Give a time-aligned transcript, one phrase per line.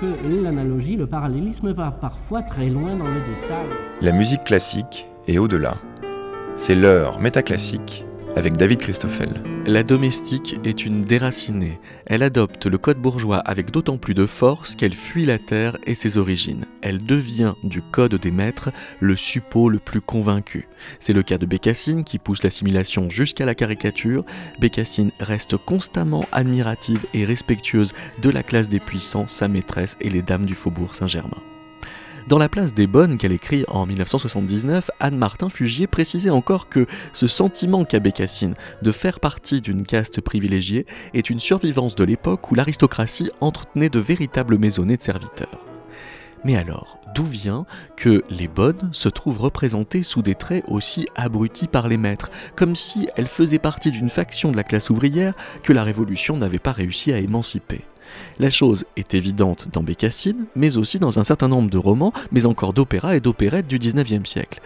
[0.00, 3.68] que l'analogie, le parallélisme va parfois très loin dans le détail.
[4.00, 5.74] La musique classique est au-delà.
[6.56, 8.04] C'est l'heure métaclassique
[8.36, 9.28] avec David Christoffel.
[9.66, 11.78] La domestique est une déracinée.
[12.06, 15.94] Elle adopte le code bourgeois avec d'autant plus de force qu'elle fuit la terre et
[15.94, 16.66] ses origines.
[16.82, 18.70] Elle devient du code des maîtres
[19.00, 20.68] le suppôt le plus convaincu.
[20.98, 24.24] C'est le cas de Bécassine qui pousse l'assimilation jusqu'à la caricature.
[24.60, 30.22] Bécassine reste constamment admirative et respectueuse de la classe des puissants, sa maîtresse et les
[30.22, 31.42] dames du faubourg Saint-Germain.
[32.26, 37.26] Dans La place des bonnes qu'elle écrit en 1979, Anne-Martin Fugier précisait encore que ce
[37.26, 42.54] sentiment qu'a Bécassine de faire partie d'une caste privilégiée est une survivance de l'époque où
[42.54, 45.60] l'aristocratie entretenait de véritables maisonnées de serviteurs.
[46.44, 51.68] Mais alors, d'où vient que les bonnes se trouvent représentées sous des traits aussi abrutis
[51.68, 55.74] par les maîtres, comme si elles faisaient partie d'une faction de la classe ouvrière que
[55.74, 57.84] la Révolution n'avait pas réussi à émanciper?
[58.38, 62.46] La chose est évidente dans Bécassine, mais aussi dans un certain nombre de romans, mais
[62.46, 64.60] encore d'opéras et d'opérettes du XIXe siècle.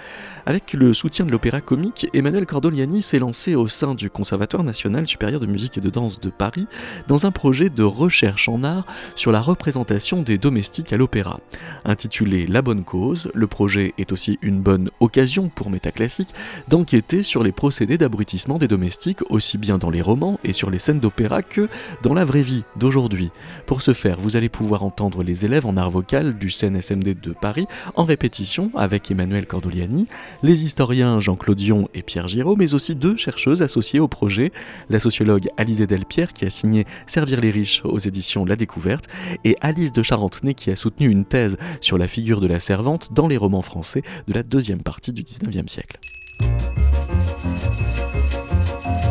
[0.48, 5.06] Avec le soutien de l'opéra comique, Emmanuel Cordoliani s'est lancé au sein du Conservatoire national
[5.06, 6.66] supérieur de musique et de danse de Paris
[7.06, 11.40] dans un projet de recherche en art sur la représentation des domestiques à l'opéra.
[11.84, 16.30] Intitulé La bonne cause, le projet est aussi une bonne occasion pour Métaclassique
[16.68, 20.78] d'enquêter sur les procédés d'abrutissement des domestiques aussi bien dans les romans et sur les
[20.78, 21.68] scènes d'opéra que
[22.02, 23.30] dans la vraie vie d'aujourd'hui.
[23.66, 27.34] Pour ce faire, vous allez pouvoir entendre les élèves en art vocal du CNSMD de
[27.34, 30.06] Paris en répétition avec Emmanuel Cordoliani,
[30.42, 34.52] les historiens Jean-Claude Dion et Pierre Giraud, mais aussi deux chercheuses associées au projet,
[34.90, 39.06] la sociologue Alizée Delpierre qui a signé Servir les riches aux éditions La Découverte,
[39.44, 43.12] et Alice de Charentenay qui a soutenu une thèse sur la figure de la servante
[43.12, 45.98] dans les romans français de la deuxième partie du 19e siècle.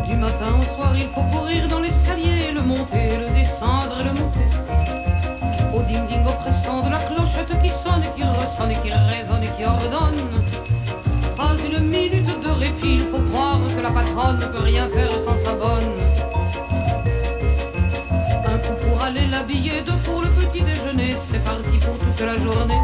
[0.08, 4.38] Du matin au soir, il faut courir dans l'escalier, le monter, le descendre le monter.
[5.74, 9.64] Au ding-ding oppressant de la clochette qui sonne et qui et qui résonne et qui
[9.64, 10.67] ordonne.
[11.78, 15.12] Pas une minute de répit, il faut croire que la patronne ne peut rien faire
[15.12, 15.92] sans sa bonne.
[18.44, 22.36] Un coup pour aller l'habiller, deux pour le petit déjeuner, c'est parti pour toute la
[22.36, 22.80] journée.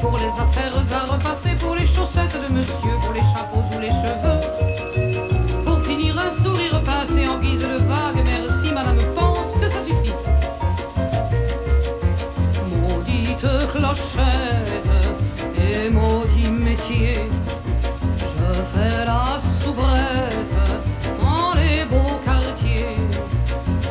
[0.00, 3.90] Pour les affaires à repasser, pour les chaussettes de monsieur, pour les chapeaux ou les
[3.90, 5.64] cheveux.
[5.64, 10.14] Pour finir un sourire passé en guise de vague, merci madame, pense que ça suffit.
[12.80, 14.88] Maudite clochette
[15.60, 17.28] et maudit métier,
[18.78, 20.54] la soubrette
[21.20, 22.96] dans les beaux quartiers.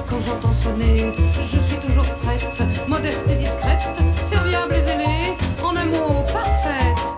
[0.08, 3.88] Quand j'entends sonner, je suis toujours prête, modeste et discrète,
[4.22, 7.16] serviable et zélée, en un mot parfaite.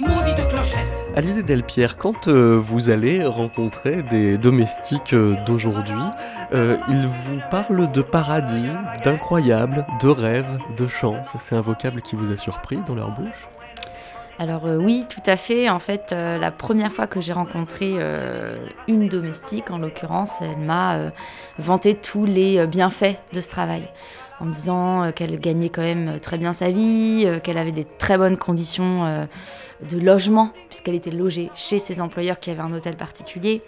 [0.00, 1.06] Maudite clochette.
[1.14, 5.94] Alizé Delpierre, quand euh, vous allez rencontrer des domestiques euh, d'aujourd'hui,
[6.54, 8.68] euh, ils vous parlent de paradis,
[9.04, 11.32] d'incroyable, de rêve, de chance.
[11.38, 13.48] C'est un vocable qui vous a surpris dans leur bouche?
[14.42, 15.70] Alors euh, oui, tout à fait.
[15.70, 18.56] En fait, euh, la première fois que j'ai rencontré euh,
[18.88, 21.12] une domestique, en l'occurrence, elle m'a
[21.58, 23.88] vanté tous les bienfaits de ce travail.
[24.40, 28.18] En me disant qu'elle gagnait quand même très bien sa vie, qu'elle avait des très
[28.18, 29.28] bonnes conditions
[29.88, 33.62] de logement, puisqu'elle était logée chez ses employeurs qui avaient un hôtel particulier,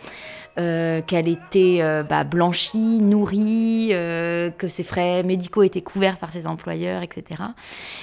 [0.57, 7.41] qu'elle était bah, blanchie, nourrie, que ses frais médicaux étaient couverts par ses employeurs, etc.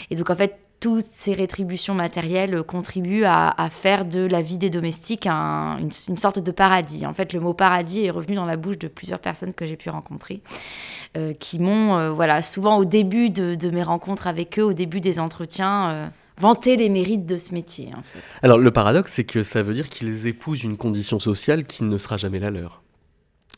[0.09, 4.57] Et donc en fait, toutes ces rétributions matérielles contribuent à, à faire de la vie
[4.57, 7.05] des domestiques un- une, une sorte de paradis.
[7.05, 9.77] En fait, le mot paradis est revenu dans la bouche de plusieurs personnes que j'ai
[9.77, 10.41] pu rencontrer,
[11.15, 14.73] euh, qui m'ont, euh, voilà, souvent au début de, de mes rencontres avec eux, au
[14.73, 18.23] début des entretiens, euh, vanté les mérites de ce métier, en fait.
[18.41, 21.97] Alors le paradoxe, c'est que ça veut dire qu'ils épousent une condition sociale qui ne
[21.99, 22.81] sera jamais la leur.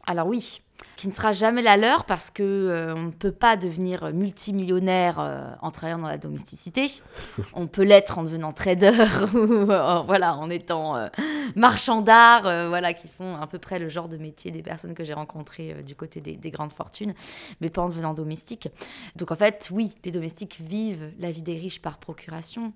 [0.06, 0.62] Alors oui,
[0.96, 5.20] qui ne sera jamais la leur parce que euh, on ne peut pas devenir multimillionnaire
[5.20, 6.88] euh, en travaillant dans la domesticité.
[7.54, 8.92] on peut l'être en devenant trader
[9.34, 11.08] ou en, voilà, en étant euh,
[11.56, 14.94] marchand d'art, euh, voilà, qui sont à peu près le genre de métier des personnes
[14.94, 17.14] que j'ai rencontrées euh, du côté des, des grandes fortunes,
[17.62, 18.70] mais pas en devenant domestique.
[19.16, 22.74] Donc en fait, oui, les domestiques vivent la vie des riches par procuration.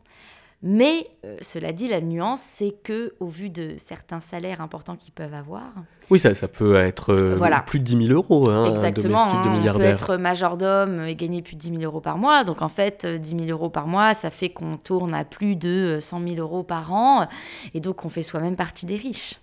[0.64, 5.14] Mais euh, cela dit, la nuance, c'est que au vu de certains salaires importants qu'ils
[5.14, 5.66] peuvent avoir,
[6.10, 7.60] Oui, ça, ça peut être euh, Voilà.
[7.60, 9.94] plus de 10 000 euros, hein, un Exactement, domestique de hein, on peut milliardaire.
[9.94, 12.44] être majordome et gagner plus de 10 000 euros par mois.
[12.44, 15.56] Donc en fait, euh, 10 000 euros par mois, ça fait qu'on tourne à plus
[15.56, 17.28] de euh, 100 000 euros par an.
[17.76, 19.36] Et donc on fait soi-même partie des riches.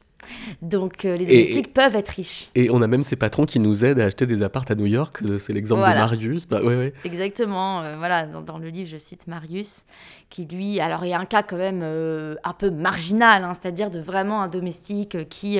[0.62, 2.50] Donc euh, les Et- domestiques peuvent être riches.
[2.54, 4.86] Et on a même ces patrons qui nous aident à acheter des appartes à New
[4.86, 5.18] York.
[5.24, 5.94] euh, C'est l'exemple Voilà.
[5.94, 6.46] de Marius.
[6.48, 6.92] Bah, ouais, ouais.
[7.04, 7.82] Exactement.
[7.82, 9.82] euh, voilà, dans, dans le livre, je cite Marius,
[10.30, 13.52] qui lui, alors il y a un cas quand même euh, un peu marginal, hein,
[13.60, 15.58] c'est-à-dire de vraiment un domestique qui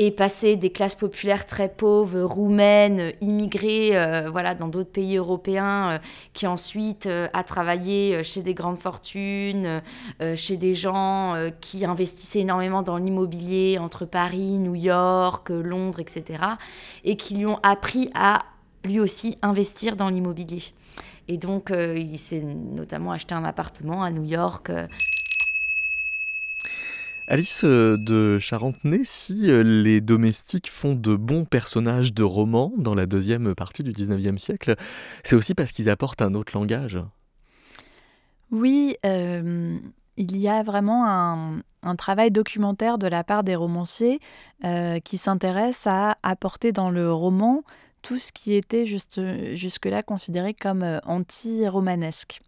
[0.00, 3.90] et passer des classes populaires très pauvres, roumaines, immigrées,
[4.30, 6.00] voilà, dans d'autres pays européens,
[6.32, 9.82] qui ensuite a travaillé chez des grandes fortunes,
[10.36, 16.44] chez des gens qui investissaient énormément dans l'immobilier entre Paris, New York, Londres, etc.,
[17.04, 18.44] et qui lui ont appris à
[18.84, 20.62] lui aussi investir dans l'immobilier.
[21.28, 24.70] Et donc, euh, il s'est notamment acheté un appartement à New York.
[27.28, 27.32] Euh.
[27.32, 33.06] Alice euh, de Charentenay, si les domestiques font de bons personnages de romans dans la
[33.06, 34.74] deuxième partie du 19e siècle,
[35.24, 36.98] c'est aussi parce qu'ils apportent un autre langage.
[38.50, 44.20] Oui, il y a vraiment un, travail documentaire de la part des romanciers
[45.04, 47.62] qui s'intéresse à apporter dans le roman
[48.02, 52.40] tout ce qui était jusque-là considéré comme euh, anti-romanesque.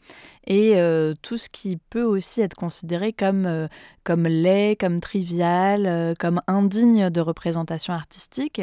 [0.46, 3.68] Et euh, tout ce qui peut aussi être considéré comme, euh,
[4.04, 8.62] comme laid, comme trivial, comme indigne de représentation artistique.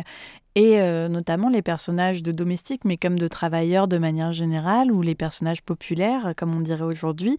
[0.55, 5.13] Et notamment les personnages de domestiques, mais comme de travailleurs de manière générale, ou les
[5.13, 7.37] personnages populaires, comme on dirait aujourd'hui,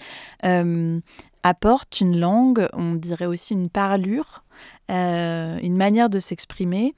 [1.43, 4.45] apportent une langue, on dirait aussi une parlure,
[4.89, 6.95] une manière de s'exprimer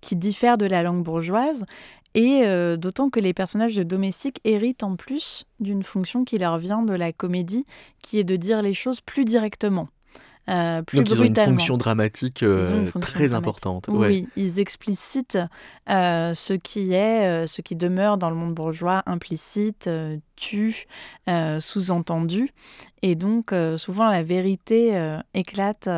[0.00, 1.64] qui diffère de la langue bourgeoise,
[2.14, 6.58] et euh, d'autant que les personnages de domestiques héritent en plus d'une fonction qui leur
[6.58, 7.64] vient de la comédie,
[8.02, 9.88] qui est de dire les choses plus directement.
[10.50, 13.86] Euh, plus Donc ils ont une fonction dramatique euh, très importante.
[13.88, 15.38] Oui, ils explicitent
[15.86, 19.88] ce qui est, ce qui demeure dans le monde bourgeois implicite,
[20.36, 20.86] tu,
[21.58, 22.50] sous-entendu.
[23.02, 25.88] Et donc souvent la vérité éclate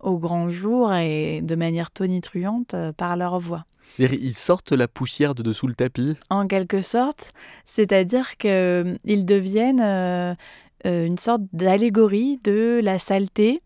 [0.00, 3.66] au grand jour et de manière tonitruante par leur voix.
[3.98, 6.16] Ils sortent la poussière de dessous le tapis?
[6.30, 7.32] En quelque sorte,
[7.66, 10.34] c'est-à-dire qu'ils deviennent euh,
[10.84, 13.62] une sorte d'allégorie de la saleté,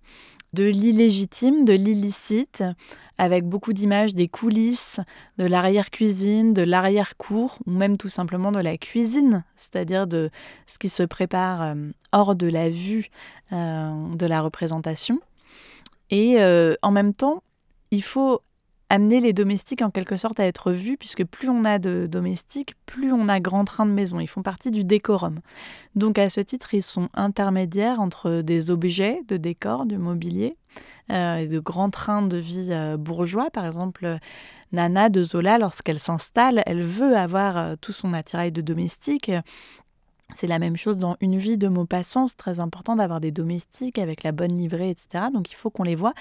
[0.52, 2.64] de l'illégitime, de l'illicite,
[3.18, 5.00] avec beaucoup d'images des coulisses,
[5.38, 10.30] de l'arrière-cuisine, de l'arrière-cour, ou même tout simplement de la cuisine, c'est-à-dire de
[10.66, 11.74] ce qui se prépare euh,
[12.12, 13.08] hors de la vue
[13.52, 15.20] euh, de la représentation.
[16.10, 16.38] Et
[16.82, 17.42] en même temps,
[17.90, 18.40] il faut
[18.88, 22.74] amener les domestiques en quelque sorte à être vus, puisque plus on a de domestiques,
[22.86, 24.20] plus on a grand train de maison.
[24.20, 25.40] Ils font partie du décorum.
[25.94, 30.56] Donc à ce titre, ils sont intermédiaires entre des objets de décor, du mobilier,
[31.10, 33.50] euh, et de grands trains de vie euh, bourgeois.
[33.50, 34.18] Par exemple,
[34.72, 39.32] Nana de Zola, lorsqu'elle s'installe, elle veut avoir euh, tout son attirail de domestique.
[40.34, 43.98] C'est la même chose dans Une vie de Maupassant, c'est très important d'avoir des domestiques
[43.98, 45.26] avec la bonne livrée, etc.
[45.32, 46.14] Donc il faut qu'on les voit.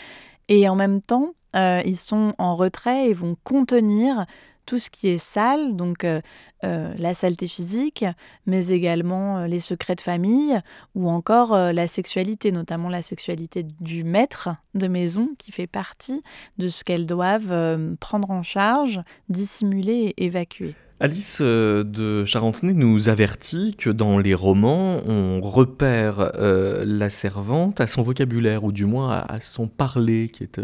[0.47, 4.25] Et en même temps, euh, ils sont en retrait et vont contenir
[4.65, 6.21] tout ce qui est sale, donc euh,
[6.63, 8.03] euh, la saleté physique,
[8.47, 10.59] mais également les secrets de famille
[10.95, 16.23] ou encore la sexualité, notamment la sexualité du maître de maison qui fait partie
[16.57, 18.99] de ce qu'elles doivent prendre en charge,
[19.29, 20.73] dissimuler et évacuer.
[20.99, 28.01] Alice de Charentenay nous avertit que dans les romans, on repère la servante à son
[28.01, 30.59] vocabulaire, ou du moins à, son parler, qui est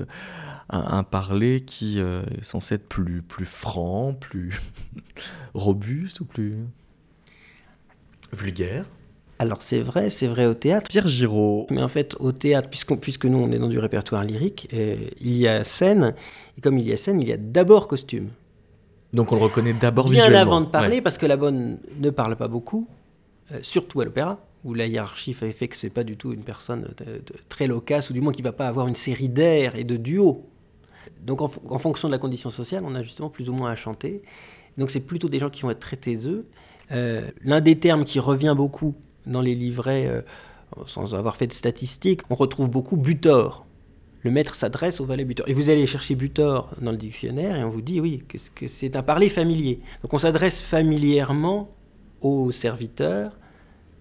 [0.71, 4.61] un, parler qui euh, est censé être plus, plus franc, plus
[5.53, 6.55] robuste ou plus
[8.31, 8.85] vulgaire?
[9.39, 10.87] Alors c'est vrai, c'est vrai au théâtre.
[10.89, 11.67] Pierre Giraud.
[11.71, 15.35] Mais en fait, au théâtre, puisque nous on est dans du répertoire lyrique, euh, il
[15.35, 16.13] y a scène,
[16.57, 18.29] et comme il y a scène, il y a d'abord costume.
[19.13, 20.31] Donc on le reconnaît d'abord visuellement.
[20.31, 22.87] Bien avant de parler, parce que la bonne ne parle pas beaucoup,
[23.51, 26.43] euh, surtout à l'opéra, où la hiérarchie fait, fait que c'est pas du tout une
[26.43, 26.93] personne
[27.49, 30.50] très loquace, ou du moins qui va pas avoir une série d'airs et de duos
[31.25, 34.21] donc en, fonction de la condition sociale, on a justement plus ou moins à chanter.
[34.77, 36.47] Donc c'est plutôt des gens qui vont être très taiseux.
[36.91, 38.95] Euh, l'un des termes qui revient beaucoup
[39.27, 40.21] dans les livrets, euh,
[40.87, 43.65] sans avoir fait de statistiques, on retrouve beaucoup butor.
[44.23, 45.47] Le maître s'adresse au valet butor.
[45.47, 48.95] Et vous allez chercher butor dans le dictionnaire et on vous dit oui, que c'est
[48.95, 49.79] un parler familier.
[50.03, 51.69] Donc on s'adresse familièrement
[52.21, 53.37] aux serviteurs,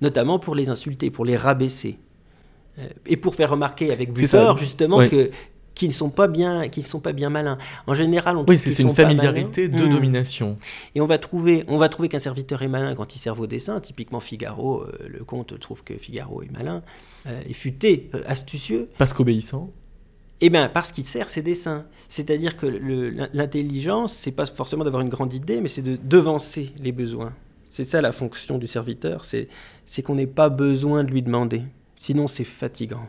[0.00, 1.98] notamment pour les insulter, pour les rabaisser
[2.78, 5.30] euh, et pour faire remarquer avec butor justement que,
[5.80, 7.56] qui ne sont pas bien, qui ne sont pas bien malins.
[7.86, 9.88] En général, on oui, c'est une familiarité de hmm.
[9.88, 10.58] domination.
[10.94, 13.46] Et on va trouver, on va trouver qu'un serviteur est malin quand il sert vos
[13.46, 13.80] dessins.
[13.80, 16.82] Typiquement Figaro, euh, le comte trouve que Figaro est malin,
[17.26, 18.90] euh, et futé, euh, astucieux.
[18.98, 19.70] Parce qu'obéissant.
[20.42, 21.86] Eh bien, parce qu'il sert ses dessins.
[22.08, 22.66] C'est-à-dire que
[23.32, 27.32] l'intelligence, c'est pas forcément d'avoir une grande idée, mais c'est de devancer les besoins.
[27.70, 31.62] C'est ça la fonction du serviteur, c'est qu'on n'ait pas besoin de lui demander.
[31.96, 33.08] Sinon, c'est fatigant.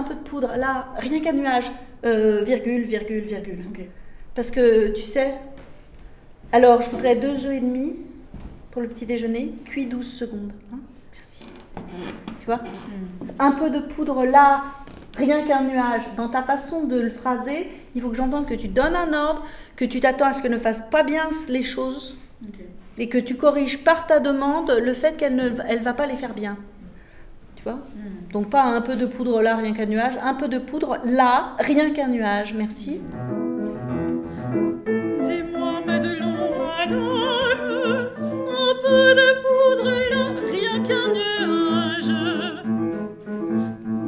[0.00, 1.70] Un peu de poudre, là, rien qu'un nuage,
[2.04, 3.64] euh, virgule, virgule, virgule.
[4.34, 5.34] Parce que, tu sais,
[6.52, 7.96] alors je voudrais deux œufs et demi
[8.70, 10.52] pour le petit déjeuner, cuit 12 secondes.
[10.72, 10.78] Hein.
[11.12, 11.44] Merci.
[12.38, 12.56] Tu vois?
[12.56, 13.30] Hmm.
[13.38, 14.64] Un peu de poudre là,
[15.16, 16.02] rien qu'un nuage.
[16.16, 19.44] Dans ta façon de le phraser, il faut que j'entende que tu donnes un ordre,
[19.76, 22.16] que tu t'attends à ce qu'elle ne fasse pas bien les choses.
[22.98, 26.16] Et que tu corriges par ta demande le fait qu'elle ne elle va pas les
[26.16, 26.58] faire bien.
[27.56, 27.74] Tu vois?
[27.74, 27.99] Hmm.
[28.32, 30.14] Donc pas un peu de poudre là, rien qu'un nuage.
[30.22, 32.54] Un peu de poudre là, rien qu'un nuage.
[32.54, 33.00] Merci.
[35.24, 36.20] Dis-moi, mais de
[38.62, 42.12] un peu de poudre là, rien qu'un nuage.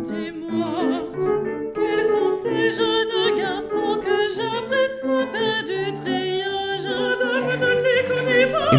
[0.03, 0.75] Dis-moi,
[1.75, 5.27] quels sont ces jeunes garçons que j'aperçois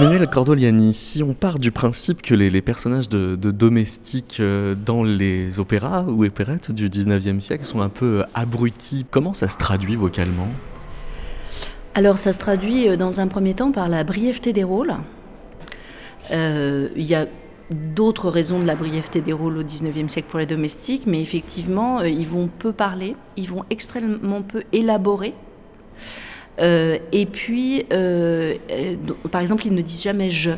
[0.03, 5.60] Emmanuel Cordoliani, si on part du principe que les, personnages de, domestiques euh, dans les
[5.60, 9.95] opéras ou opérettes du 19e siècle sont un peu euh, abrutis, comment ça se traduit
[9.95, 10.50] vocalement?
[11.95, 14.93] Alors ça se traduit euh, dans un premier temps par la brièveté des rôles.
[16.31, 17.25] Il y a
[17.72, 22.01] d'autres raisons de la brièveté des rôles au 19e siècle pour les domestiques, mais effectivement,
[22.01, 25.33] ils vont peu parler, ils vont extrêmement peu élaborer.
[26.60, 28.95] Euh, et puis, euh, euh,
[29.31, 30.51] par exemple, ils ne disent jamais je.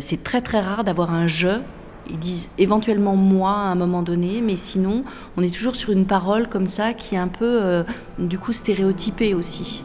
[0.00, 1.60] c'est très très rare d'avoir un je.
[2.08, 5.04] Ils disent éventuellement moi à un moment donné, mais sinon,
[5.36, 7.84] on est toujours sur une parole comme ça qui est un peu,
[8.18, 9.84] du coup, stéréotypée aussi.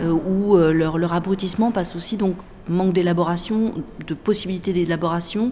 [0.00, 2.36] où leur, leur abrutissement passe aussi, donc,
[2.68, 3.74] manque d'élaboration,
[4.06, 5.50] de possibilité d'élaboration,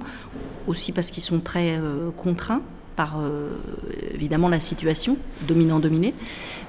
[0.66, 1.78] aussi parce qu'ils sont très
[2.16, 2.62] contraints
[2.96, 3.16] par
[4.12, 5.16] évidemment la situation,
[5.48, 6.14] dominant-dominé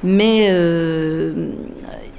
[0.03, 1.51] mais euh,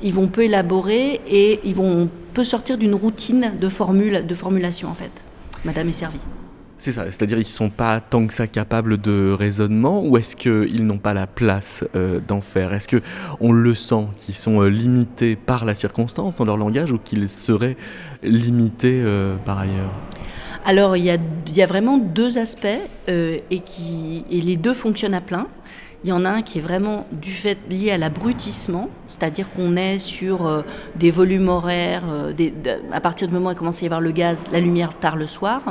[0.02, 4.88] ils vont peu élaborer et ils vont peu sortir d'une routine de, formule, de formulation
[4.88, 5.12] en fait.
[5.64, 6.20] Madame est servie.
[6.78, 10.34] C'est ça, c'est-à-dire ils ne sont pas tant que ça capables de raisonnement ou est-ce
[10.34, 12.72] qu'ils n'ont pas la place euh, d'en faire?
[12.72, 16.98] Est-ce qu'on le sent qu'ils sont euh, limités par la circonstance dans leur langage ou
[16.98, 17.76] qu'ils seraient
[18.24, 19.04] limités
[19.44, 19.92] par ailleurs?
[20.64, 21.10] Alors il y
[21.62, 22.66] a, vraiment deux aspects
[23.08, 25.48] et, qui, et les deux fonctionnent à plein.
[26.04, 29.76] Il y en a un qui est vraiment du fait lié à l'abrutissement, c'est-à-dire qu'on
[29.76, 30.62] est sur euh,
[30.96, 32.32] des volumes horaires, euh,
[32.90, 35.14] à partir du moment où il commence à y avoir le gaz, la lumière tard
[35.14, 35.62] le soir,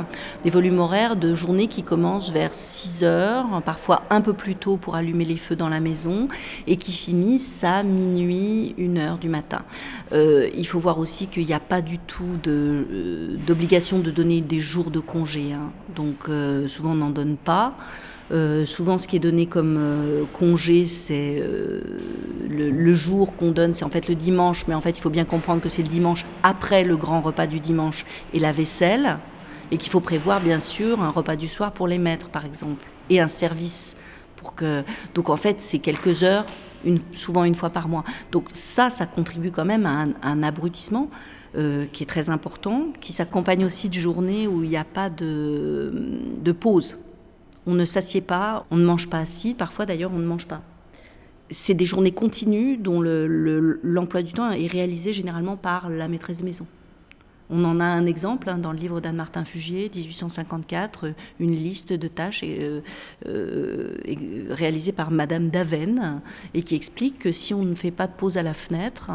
[0.42, 4.78] des volumes horaires de journée qui commencent vers 6 heures, parfois un peu plus tôt
[4.78, 6.28] pour allumer les feux dans la maison,
[6.66, 9.60] et qui finissent à minuit, 1 heure du matin.
[10.14, 12.38] Euh, il faut voir aussi qu'il n'y a pas du tout
[13.46, 15.72] d'obligation de, donner des jours de congé, hein.
[15.94, 16.30] donc
[16.68, 17.74] souvent on n'en donne pas.
[18.32, 21.82] Euh, souvent, ce qui est donné comme euh, congé, c'est euh,
[22.48, 25.26] le, jour qu'on donne, c'est en fait le dimanche, mais en fait, il faut bien
[25.26, 29.18] comprendre que c'est le dimanche après le grand repas du dimanche et la vaisselle,
[29.70, 32.86] et qu'il faut prévoir, bien sûr, un repas du soir pour les maîtres, par exemple,
[33.10, 33.96] et un service.
[34.36, 34.82] Pour que...
[35.14, 36.46] Donc, en fait, c'est quelques heures,
[37.12, 38.04] souvent une fois par mois.
[38.32, 41.10] Donc, ça, ça contribue quand même à un, abrutissement.
[41.92, 46.52] qui est très important, qui s'accompagne aussi de journées où il n'y a pas de
[46.58, 46.96] pause.
[47.66, 50.62] On ne s'assied pas, on ne mange pas assis, parfois d'ailleurs on ne mange pas.
[51.50, 56.44] C'est des journées continues dont l'emploi du temps est réalisé généralement par la maîtresse de
[56.44, 56.66] maison.
[57.54, 62.08] On en a un exemple hein, dans le livre d'Anne-Martin Fugier, 1854, une liste de
[62.08, 62.80] tâches euh,
[63.26, 63.98] euh,
[64.48, 66.22] réalisée par Madame Daven
[66.54, 69.10] et qui explique que si on ne fait pas de pause à la fenêtre,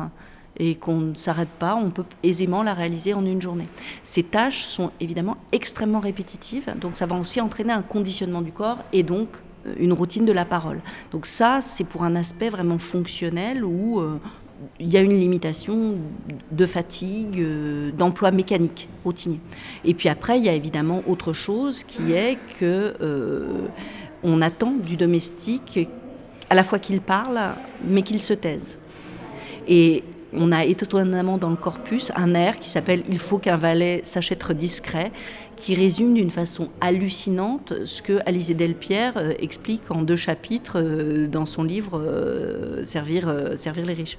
[0.59, 3.67] et qu'on ne s'arrête pas, on peut aisément la réaliser en une journée.
[4.03, 8.79] Ces tâches sont évidemment extrêmement répétitives, donc ça va aussi entraîner un conditionnement du corps
[8.91, 9.29] et donc
[9.65, 10.79] euh, une routine de la parole.
[11.11, 14.17] Donc ça, c'est pour un aspect vraiment fonctionnel où euh,
[14.79, 15.95] il y a une limitation
[16.51, 19.39] de fatigue, euh, d'emploi mécanique routinier.
[19.85, 22.93] Et puis après, il y a évidemment autre chose qui est que
[24.23, 25.87] on attend du domestique
[26.49, 27.39] à la fois qu'il parle,
[27.85, 28.79] mais qu'il se taise.
[29.67, 30.03] Et
[30.33, 34.31] on a étonnamment dans le corpus un air qui s'appelle Il faut qu'un valet sache
[34.31, 35.11] être discret,
[35.55, 41.27] qui résume d'une façon hallucinante ce que Alizé Delpierre euh, explique en deux chapitres euh,
[41.27, 44.17] dans son livre euh, servir, servir les riches.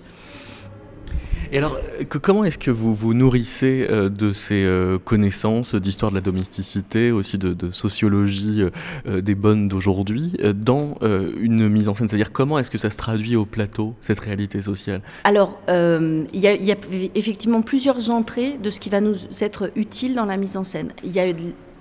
[1.50, 6.10] Et alors, euh, comment est-ce que vous vous nourrissez euh, de ces euh, connaissances d'histoire
[6.10, 8.64] de la domesticité, aussi de, sociologie
[9.06, 10.96] des bonnes d'aujourd'hui, dans
[11.40, 12.08] une mise en scène?
[12.08, 15.02] C'est-à-dire, comment est-ce que ça se traduit au plateau, cette réalité sociale?
[15.24, 16.76] Alors, il y, y, a
[17.14, 20.92] effectivement plusieurs entrées de ce qui va nous être utile dans la mise en scène.
[21.04, 21.32] Il y a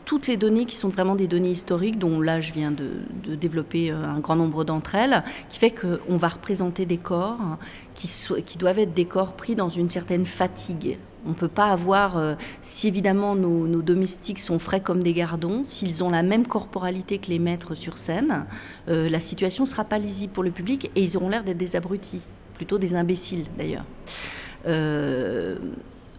[0.08, 3.92] toutes les données qui sont vraiment des données historiques, dont là je viens de, développer
[3.92, 7.58] euh, un grand nombre d'entre elles, qui fait qu'on va représenter des corps
[7.94, 10.98] qui, doivent être des corps pris dans une certaine fatigue.
[11.26, 15.66] On ne peut pas avoir, euh, si évidemment nos, domestiques sont frais comme des gardons,
[15.66, 18.46] s'ils ont la même corporalité que les maîtres sur scène,
[18.88, 21.58] euh, la situation ne sera pas lisible pour le public et ils auront l'air d'être
[21.58, 22.22] des abrutis,
[22.54, 23.84] plutôt des imbéciles d'ailleurs.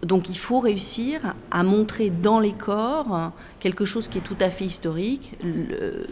[0.02, 4.50] Donc il faut réussir à montrer dans les corps quelque chose qui est tout à
[4.50, 5.36] fait historique,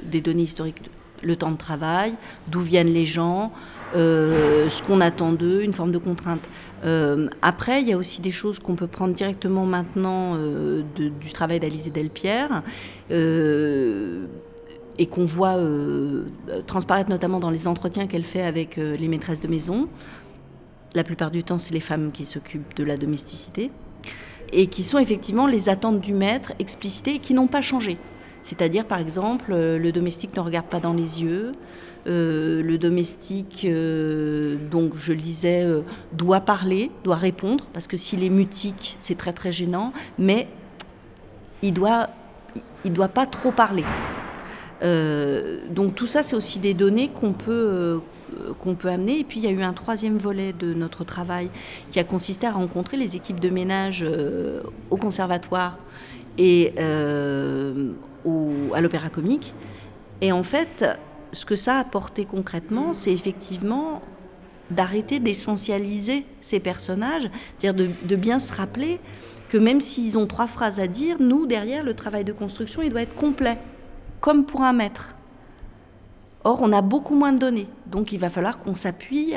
[0.03, 0.83] des données historiques,
[1.23, 2.15] le temps de travail,
[2.49, 3.53] d'où viennent les gens,
[3.95, 6.49] ce qu'on attend d'eux, une forme de contrainte.
[6.85, 11.33] Euh, après, il y a aussi des choses qu'on peut prendre directement maintenant euh, du
[11.33, 12.63] travail d'Alizée Delpierre
[13.11, 14.27] euh,
[14.99, 15.57] et qu'on voit
[16.67, 19.89] transparaître notamment dans les entretiens qu'elle fait avec les maîtresses de maison.
[20.97, 23.71] La plupart du temps, c'est les femmes qui s'occupent de la domesticité
[24.51, 27.99] et qui sont effectivement les attentes du maître explicitées et qui n'ont pas changé.
[28.43, 31.53] C'est-à-dire, par exemple, le domestique ne regarde pas dans les yeux,
[32.07, 35.83] euh, le domestique, euh, donc je le disais, euh,
[36.15, 40.49] doit parler, doit répondre, parce que s'il est mutique, c'est très très gênant, mais
[41.61, 42.09] il doit,
[42.87, 43.85] il doit pas trop parler.
[45.71, 48.01] donc tout ça, c'est aussi des données qu'on peut
[48.61, 49.21] qu'on peut amener.
[49.21, 51.49] Et puis il y a eu un troisième volet de notre travail
[51.91, 54.05] qui a consisté à rencontrer les équipes de ménage
[54.91, 55.79] au conservatoire
[56.39, 59.55] et à l'opéra comique.
[60.21, 60.85] Et en fait,
[61.33, 64.03] ce que ça a apporté concrètement, c'est effectivement
[64.71, 68.99] d'arrêter d'essentialiser ces personnages, c'est-à-dire de, bien se rappeler
[69.49, 72.91] que même s'ils ont trois phrases à dire, nous, derrière, le travail de construction, il
[72.91, 73.59] doit être complet,
[74.21, 75.15] comme pour un maître.
[76.47, 79.35] Or, on a beaucoup moins de données, donc il va falloir qu'on s'appuie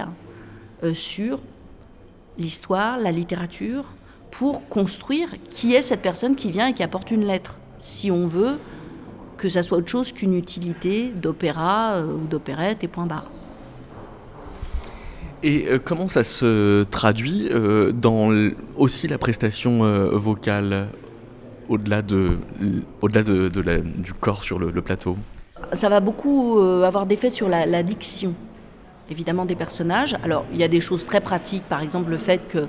[0.83, 1.39] euh, sur
[2.37, 3.85] l'histoire, la littérature,
[4.29, 8.27] pour construire qui est cette personne qui vient et qui apporte une lettre, si on
[8.27, 8.59] veut
[9.37, 13.31] que ça soit autre chose qu'une utilité d'opéra euh, ou d'opérette et point barre.
[15.41, 17.49] Et euh, comment ça se traduit
[17.91, 18.29] dans
[18.77, 19.79] aussi la prestation
[20.11, 20.89] vocale
[21.69, 22.37] au-delà de,
[23.01, 23.49] au-delà de,
[23.97, 25.17] du corps sur le, plateau?
[25.73, 28.33] Ça va beaucoup avoir d'effet sur la, diction
[29.11, 30.15] évidemment des personnages.
[30.23, 32.67] Alors, il y a des choses très pratiques, par exemple le fait que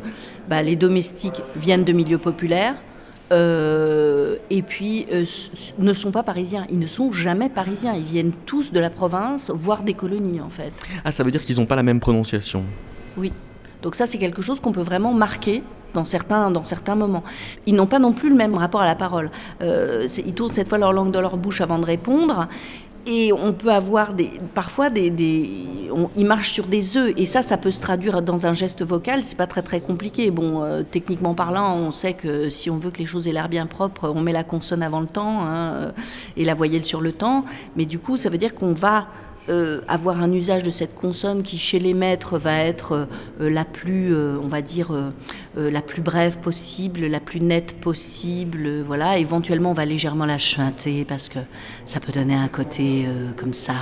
[0.48, 2.76] bah, les domestiques viennent de milieux populaires,
[3.32, 5.24] euh, et puis euh,
[5.78, 6.66] ne sont pas parisiens.
[6.70, 7.94] Ils ne sont jamais parisiens.
[7.94, 10.72] Ils viennent tous de la province, voire des colonies en fait.
[11.04, 12.64] Ah, ça veut dire qu'ils n'ont pas la même prononciation.
[13.16, 13.32] Oui.
[13.82, 15.62] Donc ça, c'est quelque chose qu'on peut vraiment marquer
[15.94, 17.24] dans certains, dans certains moments.
[17.66, 19.30] Ils n'ont pas non plus le même rapport à la parole.
[19.60, 22.48] Euh, ils tournent cette fois leur langue dans leur bouche avant de répondre.
[23.06, 25.66] Et on peut avoir des, parfois des, des
[26.16, 29.24] ils marchent sur des œufs et ça, ça peut se traduire dans un geste vocal.
[29.24, 30.30] C'est pas très très compliqué.
[30.30, 33.48] Bon, euh, techniquement parlant, on sait que si on veut que les choses aient l'air
[33.48, 35.92] bien propres, on met la consonne avant le temps hein,
[36.36, 37.44] et la voyelle sur le temps.
[37.76, 39.06] Mais du coup, ça veut dire qu'on va
[39.50, 43.08] euh, avoir un usage de cette consonne qui chez les maîtres va être
[43.40, 44.92] euh, la plus, euh, on va dire,
[45.56, 48.82] la plus brève possible, la plus nette possible.
[48.86, 51.40] voilà, éventuellement on va légèrement la chuinter parce que
[51.84, 53.74] ça peut donner un côté comme ça,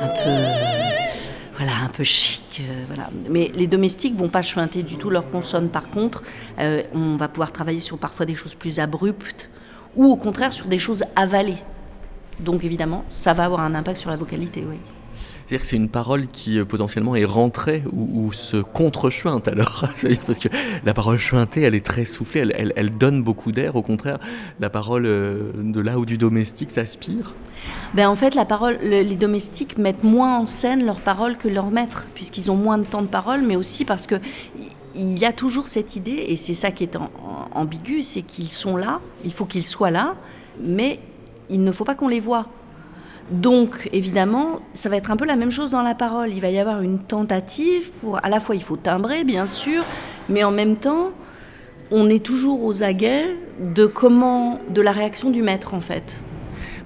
[0.00, 1.10] un peu,
[1.56, 2.62] voilà, un peu chic.
[2.86, 3.10] voilà.
[3.28, 5.68] Mais les domestiques vont pas chuinter du tout leur consonne.
[5.70, 6.22] Par contre,
[6.94, 9.50] on va pouvoir travailler sur parfois des choses plus abruptes
[9.96, 11.58] ou au contraire sur des choses avalées.
[12.44, 14.76] Donc évidemment, ça va avoir un impact sur la vocalité, oui.
[15.50, 19.84] C'est-à-dire que c'est une parole qui euh, potentiellement est rentrée ou, se contre-chuinte alors.
[20.26, 20.48] Parce que
[20.84, 23.74] la parole chuintée, elle est très soufflée, elle, donne beaucoup d'air.
[23.74, 24.20] Au contraire,
[24.60, 27.34] la parole euh, de là ou du domestique s'aspire.
[27.94, 31.72] Ben en fait, la parole, les domestiques mettent moins en scène leur parole que leurs
[31.72, 34.14] maîtres, puisqu'ils ont moins de temps de parole, mais aussi parce que
[34.94, 36.96] il y a toujours cette idée, et c'est ça qui est
[37.52, 40.14] ambigu, c'est qu'ils sont là, il faut qu'ils soient là,
[40.60, 41.00] mais
[41.50, 42.46] il ne faut pas qu'on les voit.
[43.30, 46.32] Donc, évidemment, ça va être un peu la même chose dans la parole.
[46.32, 49.84] Il va y avoir une tentative pour, à la fois, il faut timbrer, bien sûr,
[50.28, 51.10] mais en même temps,
[51.92, 56.24] on est toujours aux aguets de comment, de la réaction du maître, en fait.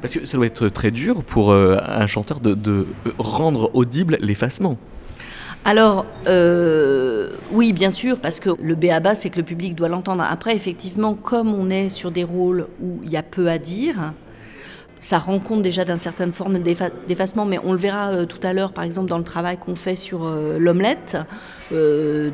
[0.03, 4.77] Parce que ça doit être très dur pour euh, un chanteur de, rendre audible l'effacement.
[5.65, 10.23] Alors, euh, oui, bien sûr, parce que le béaba, c'est que le public doit l'entendre.
[10.29, 14.13] Après, effectivement, comme on est sur des rôles où il y a peu à dire,
[15.05, 18.55] ça rend compte déjà d'une certaine forme d'effacement, mais on le verra euh, tout à
[18.55, 21.19] l'heure, par exemple, dans le travail qu'on fait sur euh, l'omelette,
[21.73, 22.31] euh,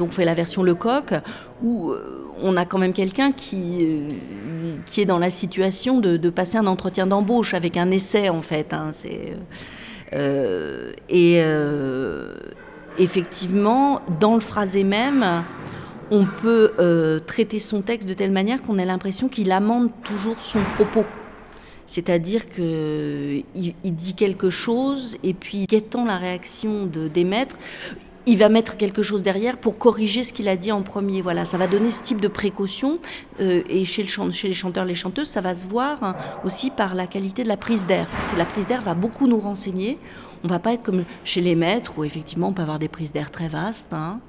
[0.00, 1.12] on fait la version Lecoq,
[1.60, 1.92] où
[2.40, 3.82] on a quand même quelqu'un qui,
[4.96, 8.72] est dans la situation de, passer un entretien d'embauche avec un essai, en fait.
[8.72, 8.90] Hein,
[11.08, 11.42] et
[12.98, 15.42] effectivement, dans le phrasé même,
[16.12, 20.40] on peut euh, traiter son texte de telle manière qu'on ait l'impression qu'il amende toujours
[20.40, 21.04] son propos.
[21.86, 27.56] C'est-à-dire qu'il il dit quelque chose et puis guettant la réaction de, des maîtres,
[28.26, 31.20] il va mettre quelque chose derrière pour corriger ce qu'il a dit en premier.
[31.20, 32.98] Voilà, ça va donner ce type de précaution.
[33.40, 37.06] Euh, et chez, les chanteurs, les chanteuses, ça va se voir hein, aussi par la
[37.06, 38.08] qualité de la prise d'air.
[38.22, 39.98] C'est la prise d'air va beaucoup nous renseigner.
[40.42, 43.12] On va pas être comme chez les maîtres où effectivement on peut avoir des prises
[43.12, 43.92] d'air très vastes.
[43.92, 44.20] Hein.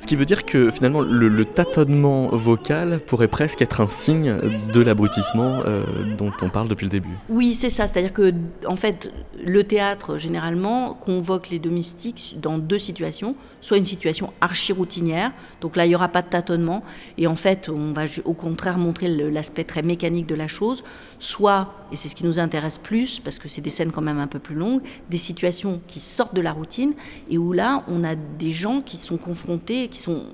[0.00, 4.36] Ce qui veut dire que finalement le, tâtonnement vocal pourrait presque être un signe
[4.72, 5.82] de l'abrutissement euh,
[6.16, 7.16] dont on parle depuis le début.
[7.28, 7.86] Oui, c'est ça.
[7.86, 8.32] C'est-à-dire que
[8.66, 9.12] en fait,
[9.44, 13.34] le théâtre généralement convoque les domestiques dans deux situations.
[13.60, 16.84] Soit une situation archi-routinière, donc là il n'y aura pas de tâtonnement,
[17.16, 20.84] et en fait on va au contraire montrer l'aspect très mécanique de la chose.
[21.18, 24.20] Soit, et c'est ce qui nous intéresse plus, parce que c'est des scènes quand même
[24.20, 26.92] un peu plus longues, des situations qui sortent de la routine,
[27.30, 30.24] et où là on a des gens qui sont confrontés, qui sont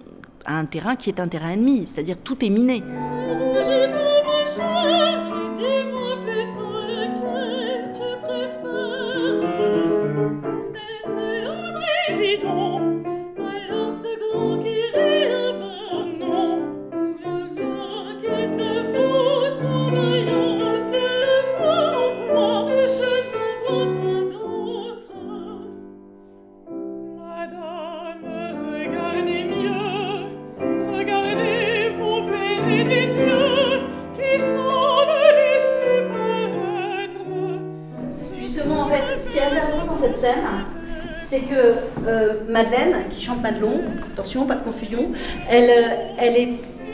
[0.45, 2.83] à un terrain qui est un terrain ennemi, c'est-à-dire tout est miné.
[41.35, 43.81] C'est que euh, Madeleine, qui chante Madelon,
[44.13, 45.09] attention, pas de confusion,
[45.51, 46.49] elle, euh, elle, est,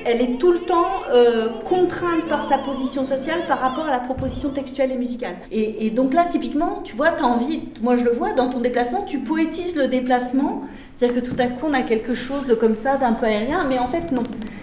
[0.07, 3.99] elle est tout le temps euh, contrainte par sa position sociale par rapport à la
[3.99, 5.37] proposition textuelle et musicale.
[5.51, 8.61] Et, donc là, typiquement, tu vois, tu as envie, moi je le vois, dans ton
[8.61, 10.63] déplacement, tu poétises le déplacement,
[10.97, 13.67] c'est-à-dire que tout à coup on a quelque chose de comme ça, d'un peu aérien,
[13.69, 14.23] mais en fait non.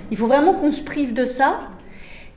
[0.10, 1.60] Il faut vraiment qu'on se prive de ça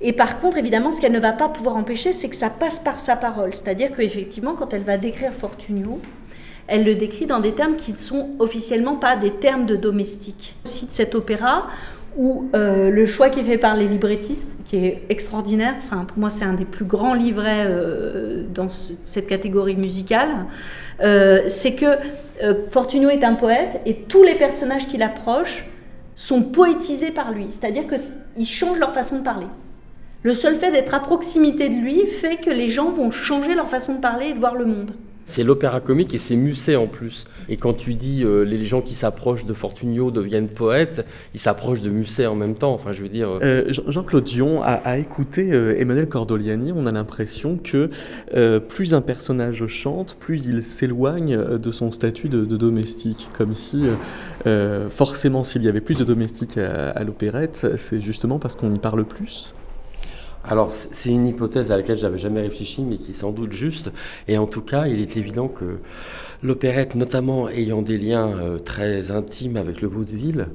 [0.03, 2.79] et par contre, évidemment, ce qu'elle ne va pas pouvoir empêcher, c'est que ça passe
[2.79, 3.53] par sa parole.
[3.53, 6.01] C'est-à-dire qu'effectivement, quand elle va décrire Fortunio,
[6.71, 10.55] elle le décrit dans des termes qui ne sont officiellement pas des termes de domestique.
[10.65, 11.67] Aussi de cet opéra
[12.17, 16.19] où euh, le choix qui est fait par les librettistes, qui est extraordinaire, enfin pour
[16.19, 20.31] moi c'est un des plus grands livrets euh, dans cette catégorie musicale,
[21.03, 21.87] euh, c'est que
[22.71, 25.69] Fortunio est un poète et tous les personnages qui l'approchent
[26.15, 29.47] sont poétisés par lui, c'est-à-dire qu'ils changent leur façon de parler.
[30.23, 33.69] Le seul fait d'être à proximité de lui fait que les gens vont changer leur
[33.69, 34.93] façon de parler et de voir le monde.
[35.31, 37.25] C'est l'opéra comique et c'est Musset en plus.
[37.49, 41.83] Et quand tu dis euh, les gens qui s'approchent de Fortunio deviennent poètes, ils s'approchent
[41.83, 42.75] de Musset en même temps.
[42.75, 43.29] Enfin, je veux dire.
[43.31, 43.39] Euh,
[43.69, 46.73] euh, Jean-Claude Dion a, écouté Emmanuel Cordoliani.
[46.75, 47.91] On a l'impression que
[48.59, 53.87] plus un personnage chante, plus il s'éloigne de son statut de, domestique, comme si
[54.89, 59.05] forcément s'il y avait plus de domestiques à l'opérette, c'est justement parce qu'on y parle
[59.05, 59.53] plus.
[60.43, 63.91] Alors c'est une hypothèse à laquelle j'avais jamais réfléchi, mais qui est sans doute juste.
[64.27, 65.79] Et en tout cas, il est évident que
[66.43, 70.49] l'opérette, notamment ayant des liens euh, très intimes avec le vaudeville,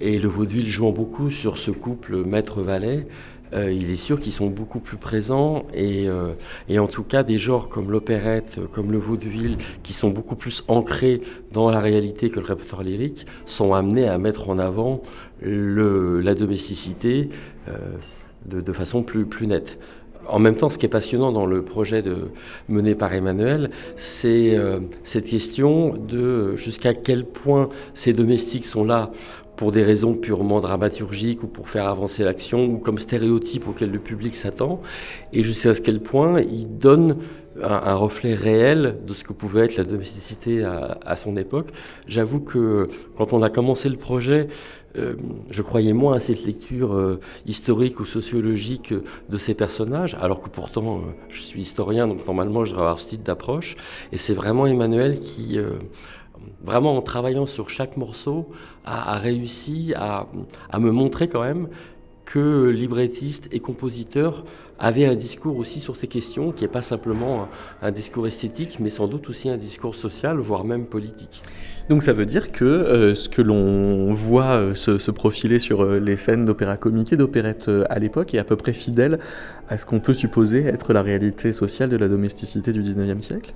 [0.00, 3.06] et le vaudeville jouant beaucoup sur ce couple maître-valet,
[3.52, 6.32] euh, il est sûr qu'ils sont beaucoup plus présents et, euh,
[6.68, 10.64] et, en tout cas des genres comme l'opérette, comme le vaudeville, qui sont beaucoup plus
[10.68, 11.20] ancrés
[11.52, 15.02] dans la réalité que le répertoire lyrique, sont amenés à mettre en avant
[15.42, 17.30] la domesticité
[18.46, 19.78] de, façon plus, plus nette.
[20.28, 22.16] En même temps, ce qui est passionnant dans le projet de,
[22.68, 29.10] mené par Emmanuel, c'est euh, cette question de jusqu'à quel point ces domestiques sont là
[29.56, 33.98] pour des raisons purement dramaturgiques ou pour faire avancer l'action ou comme stéréotype auquel le
[33.98, 34.80] public s'attend,
[35.32, 37.18] et jusqu'à quel point ils donnent
[37.62, 41.68] un, reflet réel de ce que pouvait être la domesticité à, à son époque.
[42.06, 44.48] J'avoue que quand on a commencé le projet,
[44.98, 45.14] euh,
[45.50, 48.92] je croyais moins à cette lecture euh, historique ou sociologique
[49.28, 52.98] de ces personnages, alors que pourtant euh, je suis historien, donc normalement je devrais avoir
[52.98, 53.76] ce type d'approche.
[54.10, 55.58] Et c'est vraiment Emmanuel qui,
[56.62, 58.50] vraiment en travaillant sur chaque morceau,
[58.84, 60.26] a, réussi à,
[60.78, 61.68] me montrer quand même
[62.30, 64.44] que librettiste et compositeur
[64.78, 67.48] avait un discours aussi sur ces questions, qui n'est pas simplement
[67.82, 71.42] un discours esthétique, mais sans doute aussi un discours social, voire même politique.
[71.88, 75.98] Donc ça veut dire que euh, ce que l'on voit euh, se, profiler sur euh,
[75.98, 79.18] les scènes d'opéra comique et d'opérette à l'époque est à peu près fidèle
[79.68, 83.54] à ce qu'on peut supposer être la réalité sociale de la domesticité du 19e siècle?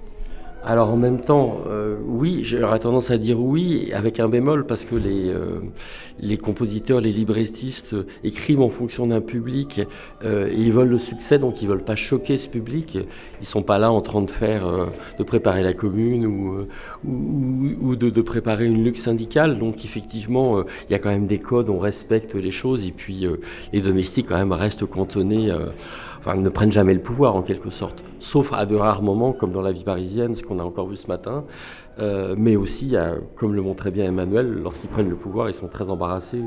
[0.66, 4.86] Alors en même temps, euh, oui, j'aurais tendance à dire oui, avec un bémol, parce
[4.86, 5.60] que les, euh,
[6.18, 9.82] les compositeurs, les librettistes écrivent en fonction d'un public,
[10.24, 12.98] euh, et ils veulent le succès, donc ils veulent pas choquer ce public.
[13.42, 14.64] Ils sont pas là en train de faire,
[15.18, 16.66] de préparer la commune ou,
[17.04, 19.58] ou, de, de, préparer une luxe syndicale.
[19.58, 23.26] Donc effectivement, il y a quand même des codes, on respecte les choses, et puis
[23.74, 25.52] les domestiques quand même restent cantonnés
[26.24, 29.52] enfin, ne prennent jamais le pouvoir en quelque sorte, sauf à de rares moments comme
[29.52, 31.44] dans la vie parisienne, ce qu'on a encore vu ce matin,
[31.98, 32.94] euh, mais aussi,
[33.36, 36.42] comme le montrait bien Emmanuel, lorsqu'ils prennent le pouvoir, ils sont très embarrassés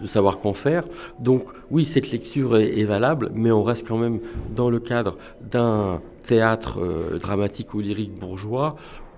[0.00, 0.84] de savoir qu'en faire.
[1.18, 4.20] Donc oui, cette lecture est, valable, mais on reste quand même
[4.54, 8.76] dans le cadre d'un théâtre euh, dramatique ou lyrique bourgeois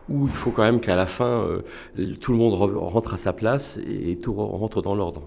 [0.09, 1.63] où il faut quand même qu'à la fin, euh,
[2.21, 5.23] tout le monde rentre à sa place et tout rentre dans l'ordre.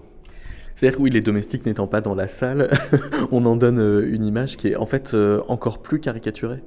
[0.80, 2.70] C'est-à-dire oui, les domestiques n'étant pas dans la salle,
[3.32, 6.62] on en donne euh, une image qui est en fait euh, encore plus caricaturée.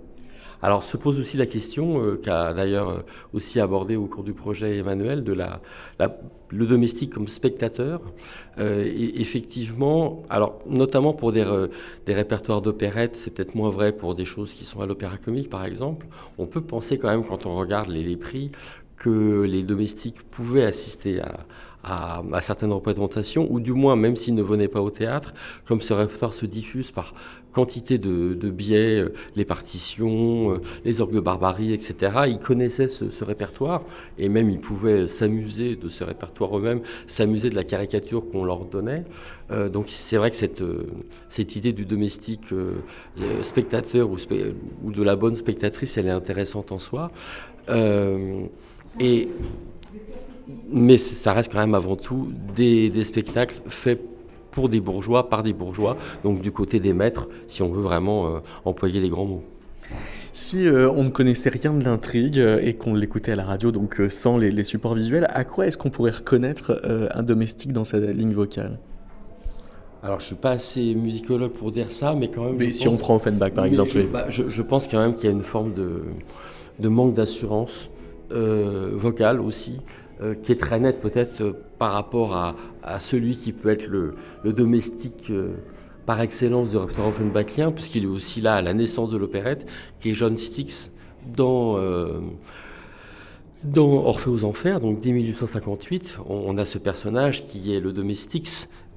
[0.61, 4.77] Alors se pose aussi la question, euh, qu'a d'ailleurs aussi abordé au cours du projet
[4.77, 5.61] Emmanuel, de la,
[6.49, 8.01] le domestique comme spectateur.
[8.59, 11.43] et effectivement, alors notamment pour des,
[12.07, 15.65] répertoires d'opérettes, c'est peut-être moins vrai pour des choses qui sont à l'opéra comique par
[15.65, 16.05] exemple.
[16.37, 18.51] On peut penser quand même quand on regarde les, les prix
[18.95, 21.47] que les domestiques pouvaient assister à,
[21.83, 25.33] à, certaines représentations, ou du moins, même s'ils ne venaient pas au théâtre,
[25.65, 27.13] comme ce répertoire se diffuse par
[27.51, 33.23] quantité de, biais, euh, les partitions, euh, les orgues de barbarie, etc., ils connaissaient ce,
[33.23, 33.83] répertoire,
[34.17, 38.65] et même ils pouvaient s'amuser de ce répertoire eux-mêmes, s'amuser de la caricature qu'on leur
[38.65, 39.03] donnait.
[39.51, 42.45] Euh, donc c'est vrai que cette, idée du domestique
[43.43, 47.11] spectateur ou, de la bonne spectatrice, elle est intéressante en soi.
[48.99, 49.27] et
[50.47, 54.01] mais ça reste quand même avant tout des, spectacles faits
[54.51, 58.27] pour des bourgeois, par des bourgeois, donc du côté des maîtres, si on veut vraiment
[58.27, 59.43] euh, employer les grands mots.
[60.31, 63.71] Si euh, on ne connaissait rien de l'intrigue euh, et qu'on l'écoutait à la radio,
[63.71, 66.81] donc sans les, supports visuels, à quoi est-ce qu'on pourrait reconnaître
[67.13, 68.79] un domestique dans sa ligne vocale?
[70.03, 72.57] Alors, je suis pas assez musicologue pour dire ça, mais quand même.
[72.57, 73.91] Mais si on prend Offenbach, par exemple.
[74.11, 76.03] Bah, je, pense quand même qu'il y a une forme de,
[76.79, 77.89] de manque d'assurance
[78.29, 79.79] vocale aussi.
[80.21, 84.13] Euh, qui est très net peut-être euh, par rapport à, celui qui peut être le,
[84.45, 85.55] domestique euh,
[86.05, 89.65] par excellence du répertoire offenbachien, puisqu'il est aussi là à la naissance de l'opérette,
[89.99, 90.91] qui est John Styx
[91.35, 91.79] dans,
[93.63, 96.19] dans Orphée aux Enfers, donc dès 1858.
[96.27, 98.49] On, a ce personnage qui est le domestique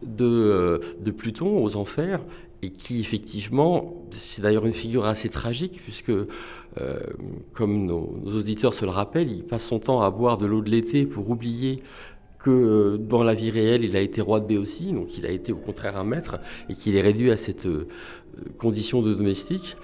[0.02, 2.20] de, de Pluton aux Enfers,
[2.62, 6.12] et qui effectivement, c'est d'ailleurs une figure assez tragique, puisque
[6.80, 7.00] euh,
[7.54, 10.70] comme nos, auditeurs se le rappellent, il passe son temps à boire de l'eau de
[10.70, 11.82] l'été pour oublier
[12.38, 15.30] que euh, dans la vie réelle, il a été roi de Béotie, donc il a
[15.30, 17.88] été au contraire un maître, et qu'il est réduit à cette euh,
[18.58, 19.76] condition de domestique.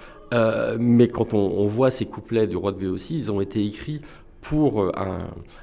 [0.79, 4.01] mais quand on, voit ces couplets du roi de Béotie, ils ont été écrits
[4.41, 4.91] pour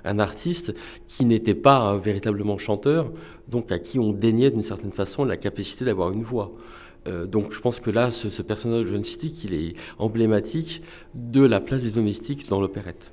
[0.05, 0.75] un, artiste
[1.07, 3.11] qui n'était pas véritablement chanteur,
[3.49, 6.53] donc à qui on déniait d'une certaine façon la capacité d'avoir une voix.
[7.09, 10.83] Euh, donc je pense que là, ce, personnage de John City, il est emblématique
[11.15, 13.13] de la place des domestiques dans l'opérette.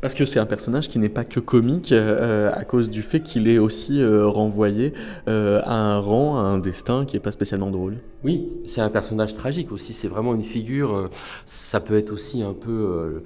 [0.00, 3.20] Parce que c'est un personnage qui n'est pas que comique euh, à cause du fait
[3.20, 4.94] qu'il est aussi euh, renvoyé
[5.26, 7.98] à un rang, à un destin qui n'est pas spécialement drôle.
[8.24, 9.92] Oui, c'est un personnage tragique aussi.
[9.92, 11.08] C'est vraiment une figure.
[11.46, 13.22] ça peut être aussi un peu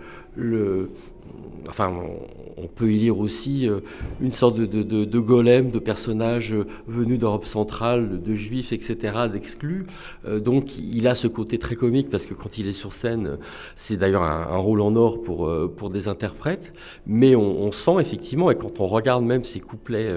[1.68, 1.92] enfin,
[2.56, 3.80] on peut y lire aussi euh,
[4.20, 9.86] une sorte de, golem, de personnages euh, venus d'Europe centrale, de juifs, etc., d'exclus.
[10.26, 13.38] Euh, donc il a ce côté très comique parce que quand il est sur scène,
[13.74, 16.72] c'est d'ailleurs un, rôle en or pour, pour des interprètes.
[17.06, 20.10] Mais on, sent effectivement, et quand on regarde même ces couplets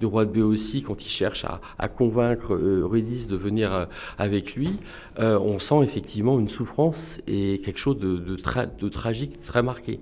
[0.00, 1.44] du roi de Béotie, quand il cherche
[1.78, 4.70] à, convaincre Eurydice de venir avec lui,
[5.18, 10.00] on sent effectivement une souffrance et quelque chose de, de tragique marqué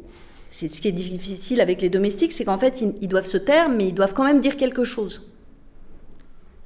[0.53, 3.89] ce qui est difficile avec les domestiques, c'est qu'en fait, ils, doivent se taire, mais
[3.89, 5.33] ils doivent quand même dire quelque chose.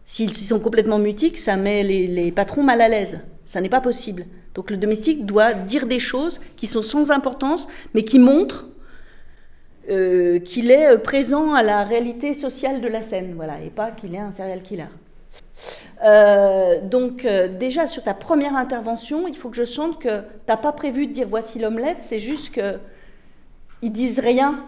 [0.05, 3.21] S'ils sont complètement mutiques, ça met les, patrons mal à l'aise.
[3.45, 4.27] Ça n'est pas possible.
[4.55, 8.67] Donc le domestique doit dire des choses qui sont sans importance, mais qui montrent
[9.89, 13.93] euh, qu'il est euh, présent à la réalité sociale de la scène, voilà, et pas
[13.93, 14.87] qu'il est un serial killer.
[16.05, 17.27] Euh, donc
[17.59, 21.07] déjà sur ta première intervention, il faut que je sente que tu n'as pas prévu
[21.07, 22.79] de dire voici l'omelette, c'est juste que
[23.83, 24.65] ils disent rien.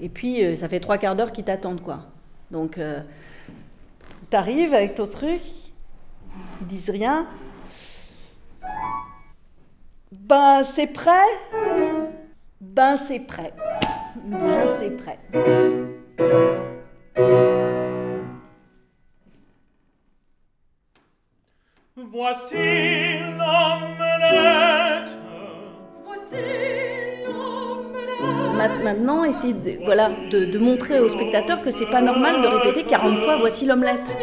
[0.00, 2.00] Et puis, euh, ça fait trois quarts d'heure qu'ils t'attendent, quoi.
[2.50, 3.00] Donc, euh,
[4.30, 5.40] tu arrives avec ton truc,
[6.60, 7.26] ils disent rien.
[10.12, 11.10] Ben, c'est prêt
[12.60, 13.52] Ben, c'est prêt.
[14.24, 15.18] Ben, c'est prêt.
[22.12, 22.56] Voici
[23.38, 25.10] l'omelette.
[26.04, 26.36] Voici
[28.82, 33.18] maintenant essayer de, voilà, de, montrer aux spectateurs que c'est pas normal de répéter 40
[33.18, 34.16] fois voici l'omelette.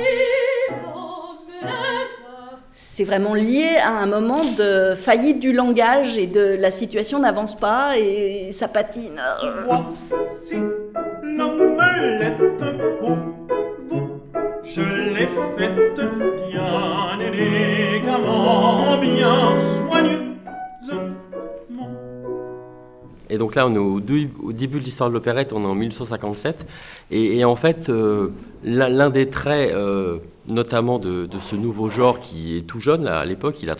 [2.73, 7.55] C'est vraiment lié à un moment de faillite du langage et de la situation n'avance
[7.55, 9.21] pas et ça patine.
[9.65, 10.57] Voici
[11.23, 12.37] l'omelette
[12.99, 13.17] pour
[13.89, 14.21] vous,
[14.63, 15.70] je l'ai faite
[19.01, 20.31] bien soigneusement.
[23.29, 24.01] Et donc là, on est au,
[24.51, 26.67] début de l'histoire de l'opérette, on est en 1857.
[27.11, 28.27] Et, en fait, euh,
[28.63, 30.17] l'un des traits, euh,
[30.49, 33.75] notamment de, ce nouveau genre qui est tout jeune, à l'époque, il a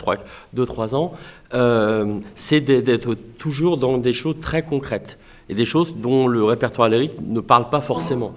[0.56, 1.12] 2-3 ans,
[1.52, 5.18] euh, c'est d'être toujours dans des choses très concrètes.
[5.50, 8.34] Et des choses dont le répertoire lyrique ne parle pas forcément.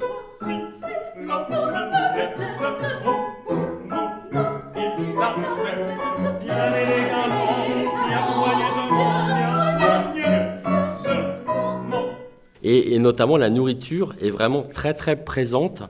[12.68, 15.84] Et, notamment la nourriture est vraiment très très présente,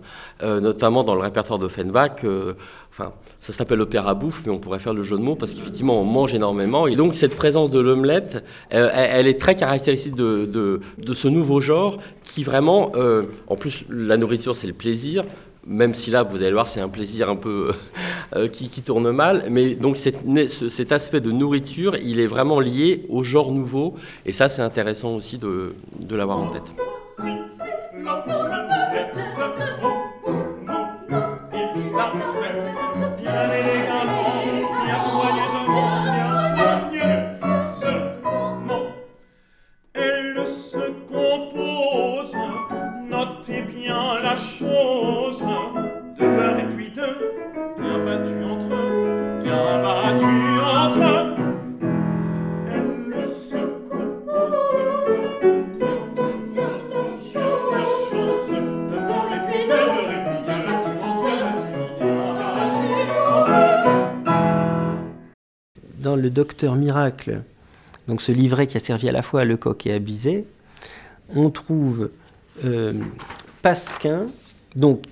[0.43, 2.25] euh, notamment dans le répertoire d'Offenbach.
[2.25, 2.53] Euh,
[2.91, 6.01] enfin, ça s'appelle opéra bouffe, mais on pourrait faire le jeu de mots parce qu'effectivement
[6.01, 6.85] on mange énormément.
[6.85, 11.61] Et donc cette présence de l'omelette, euh, elle, est très caractéristique de, de, ce nouveau
[11.61, 12.91] genre qui vraiment,
[13.47, 15.23] en plus la nourriture c'est le plaisir,
[15.65, 17.73] même si là, vous allez voir, c'est un plaisir un peu
[18.51, 19.45] qui, qui, tourne mal.
[19.49, 23.95] Mais donc cet aspect de nourriture, il est vraiment lié au genre nouveau.
[24.25, 26.63] Et ça, c'est intéressant aussi de, de l'avoir en tête.
[39.93, 42.36] Elle se compose,
[43.47, 45.43] bien la compose,
[65.99, 67.41] dans le Docteur Miracle,
[68.07, 70.45] donc ce livret qui a servi à la fois à Lecoq et à Bizet,
[71.35, 72.11] on trouve
[72.63, 72.93] euh,
[73.61, 74.27] Pasquin,
[74.75, 75.03] donc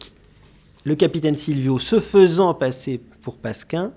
[0.85, 3.93] le capitaine Silvio se faisant passer pour Pasquin.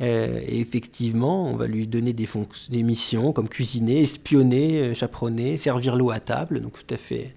[0.00, 2.28] Euh, effectivement, on va lui donner des,
[2.70, 7.34] des missions comme cuisiner, espionner, euh, chaperonner, servir l'eau à table, donc tout à fait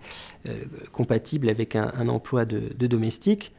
[0.92, 3.52] compatible avec un, emploi de, domestique.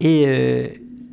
[0.00, 0.24] Et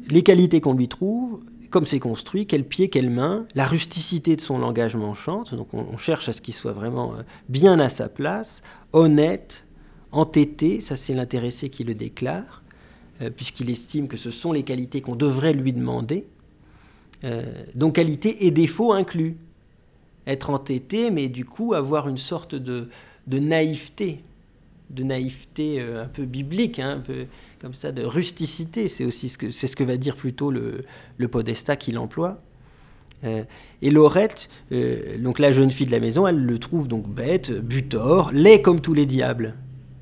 [0.07, 1.41] les qualités qu'on lui trouve,
[1.73, 5.97] comme c'est construit, quel pied, quelle main, la rusticité de son langage manchante, donc on,
[5.97, 8.61] cherche à ce qu'il soit vraiment euh, bien à sa place,
[8.93, 9.65] honnête,
[10.11, 12.61] entêté, ça c'est l'intéressé qui le déclare,
[13.23, 16.27] euh, puisqu'il estime que ce sont les qualités qu'on devrait lui demander,
[17.23, 17.41] euh,
[17.73, 19.35] donc qualité et défaut inclus.
[20.27, 22.87] Être entêté, mais du coup avoir une sorte de,
[23.25, 24.19] de naïveté,
[24.89, 27.25] de naïveté un peu biblique, hein, un peu
[27.59, 28.87] comme ça, de rusticité.
[28.87, 30.85] C'est aussi ce que, c'est ce que va dire plutôt le,
[31.17, 32.41] le podestat qu'il emploie.
[33.23, 33.43] Euh,
[33.81, 37.51] et Laurette, euh, donc la jeune fille de la maison, elle le trouve donc bête,
[37.51, 39.55] butor, laid comme tous les diables,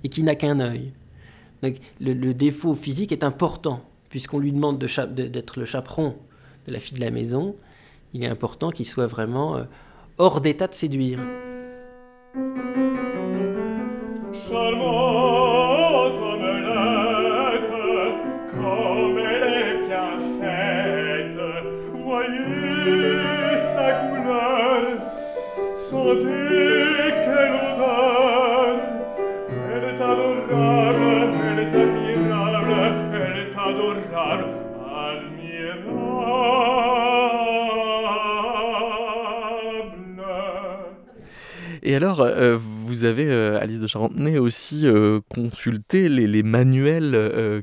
[0.03, 0.91] et qui n'a qu'un œil.
[1.99, 6.15] Le, défaut physique est important, puisqu'on lui demande de d'être le chaperon
[6.67, 7.55] de la fille de la maison.
[8.13, 9.63] Il est important qu'il soit vraiment euh,
[10.17, 11.19] hors d'état de séduire.
[41.91, 47.11] Et alors, euh, vous avez, euh, Alice de Charentenay, aussi euh, consulté les, manuels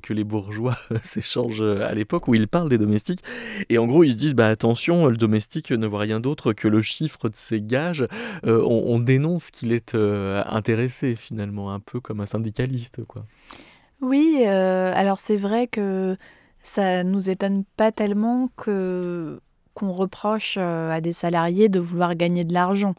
[0.03, 3.25] que les bourgeois s'échangent à l'époque où ils parlent des domestiques.
[3.71, 6.69] Et en gros, ils se disent bah, attention, le domestique ne voit rien d'autre que
[6.69, 8.07] le chiffre de ses gages.
[8.45, 13.03] On, dénonce qu'il est intéressé, finalement, un peu comme un syndicaliste.
[13.07, 13.25] quoi.
[14.03, 16.19] Oui, alors c'est vrai que
[16.63, 19.41] ça nous étonne pas tellement que
[19.79, 22.95] qu'on reproche à des salariés de vouloir gagner de l'argent.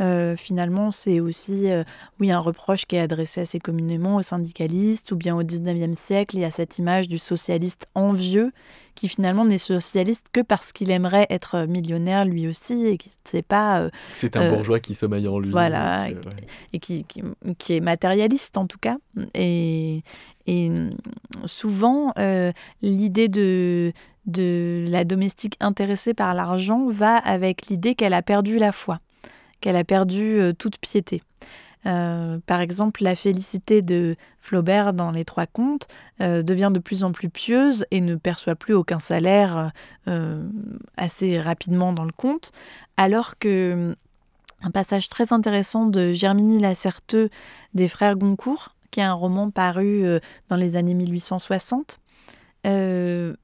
[0.00, 1.84] Euh, finalement, c'est aussi euh,
[2.18, 6.36] oui, un reproche qui est adressé assez communément aux syndicalistes, ou bien au 19e siècle,
[6.36, 8.52] il y a cette image du socialiste envieux
[8.96, 13.42] qui finalement n'est socialiste que parce qu'il aimerait être millionnaire lui aussi et qui sait
[13.42, 13.82] pas.
[13.82, 15.50] Euh, c'est un bourgeois qui sommeille en lui.
[15.50, 16.08] Voilà,
[16.72, 17.04] et, qui,
[17.58, 18.96] qui, est matérialiste en tout cas.
[19.34, 20.02] Et,
[20.46, 20.70] et
[21.44, 22.12] souvent,
[22.82, 23.92] l'idée de,
[24.26, 29.00] de la domestique intéressée par l'argent va avec l'idée qu'elle a perdu la foi
[29.60, 31.22] qu'elle a perdu toute piété.
[31.86, 35.86] Euh, par exemple, la félicité de Flaubert dans Les Trois Contes
[36.20, 39.72] euh, devient de plus en plus pieuse et ne perçoit plus aucun salaire
[40.08, 40.42] euh,
[40.96, 42.52] assez rapidement dans le conte,
[42.96, 43.94] alors que
[44.62, 47.28] un passage très intéressant de Germinie Lacerteux
[47.74, 50.04] des Frères Goncourt, qui est un roman paru
[50.48, 51.98] dans les années 1860,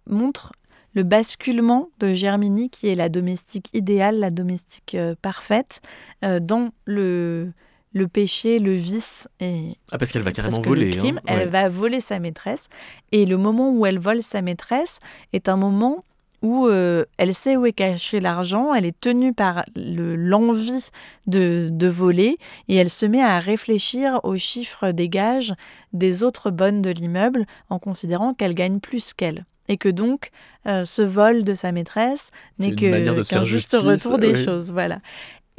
[0.06, 0.52] montre
[0.94, 5.80] le basculement de Germinie, qui est la domestique idéale, la domestique parfaite,
[6.22, 7.52] dans le,
[7.92, 10.92] le péché, le vice et ah parce qu'elle va carrément voler.
[10.92, 11.34] Le crime, hein.
[11.38, 12.68] Elle va voler sa maîtresse
[13.12, 15.00] et le moment où elle vole sa maîtresse
[15.32, 16.04] est un moment
[16.42, 20.88] où euh, elle sait où est caché l'argent, elle est tenue par l'envie
[21.26, 22.38] de, de, voler
[22.68, 25.52] et elle se met à réfléchir aux chiffres des gages
[25.92, 30.30] des autres bonnes de l'immeuble en considérant qu'elle gagne plus qu'elle et que donc
[30.66, 34.70] euh, ce vol de sa maîtresse n'est qu'un juste retour des choses.
[34.70, 35.00] Voilà.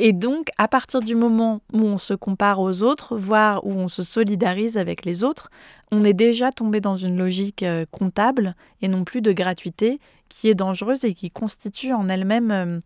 [0.04, 3.88] Et donc, à partir du moment où on se compare aux autres, voire où on
[3.88, 5.52] se solidarise avec les autres,
[5.92, 10.50] on est déjà tombé dans une logique euh, comptable et non plus de gratuité qui
[10.50, 12.80] est dangereuse et qui constitue en elle-même euh,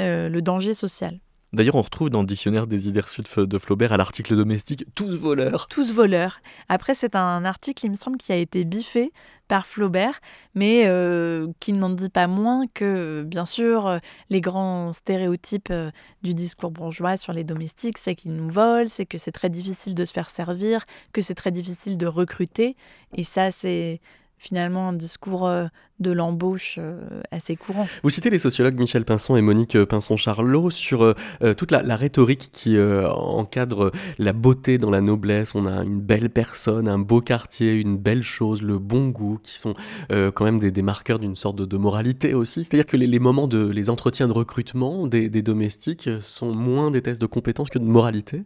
[0.00, 1.18] euh, le danger social.
[1.52, 5.16] D'ailleurs, on retrouve dans le dictionnaire des idées reçues de Flaubert à l'article domestique tous
[5.16, 5.66] voleurs.
[5.66, 6.40] Tous voleurs.
[6.68, 9.12] Après, c'est un article, il me semble, qui a été biffé
[9.48, 10.20] par Flaubert,
[10.54, 13.98] mais euh, qui n'en dit pas moins que, bien sûr,
[14.28, 15.90] les grands stéréotypes euh,
[16.22, 19.96] du discours bourgeois sur les domestiques, c'est qu'ils nous volent, c'est que c'est très difficile
[19.96, 22.76] de se faire servir, que c'est très difficile de recruter.
[23.16, 24.00] Et ça, c'est
[24.40, 25.66] finalement un discours euh,
[25.98, 27.86] de l'embauche euh, assez courant.
[28.02, 31.14] Vous citez les sociologues Michel Pinson et Monique euh, Pinson-Charlot sur
[31.58, 35.54] toute la, rhétorique qui encadre la beauté dans la noblesse.
[35.54, 39.58] On a une belle personne, un beau quartier, une belle chose, le bon goût, qui
[39.58, 39.74] sont
[40.08, 42.64] quand même des, marqueurs d'une sorte de, moralité aussi.
[42.64, 47.02] C'est-à-dire que les, moments de les entretiens de recrutement des, des domestiques sont moins des
[47.02, 48.44] tests de compétences que de moralité?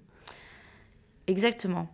[1.28, 1.88] Exactement.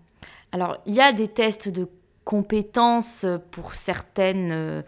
[0.53, 1.87] Alors, il y a des tests de
[2.31, 4.83] compétences pour certaines euh,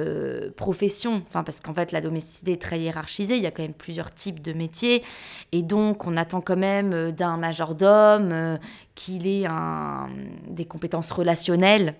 [0.00, 3.74] euh, professions, parce qu'en fait la domesticité est très hiérarchisée, il y a quand même
[3.74, 5.04] plusieurs types de métiers,
[5.52, 8.58] et donc on attend quand même euh, d'un majordome
[9.04, 10.08] qu'il ait un,
[10.48, 11.94] des compétences relationnelles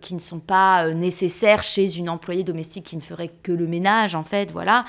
[0.00, 4.14] qui ne sont pas nécessaires chez une employée domestique qui ne ferait que le ménage,
[4.14, 4.86] en fait, voilà.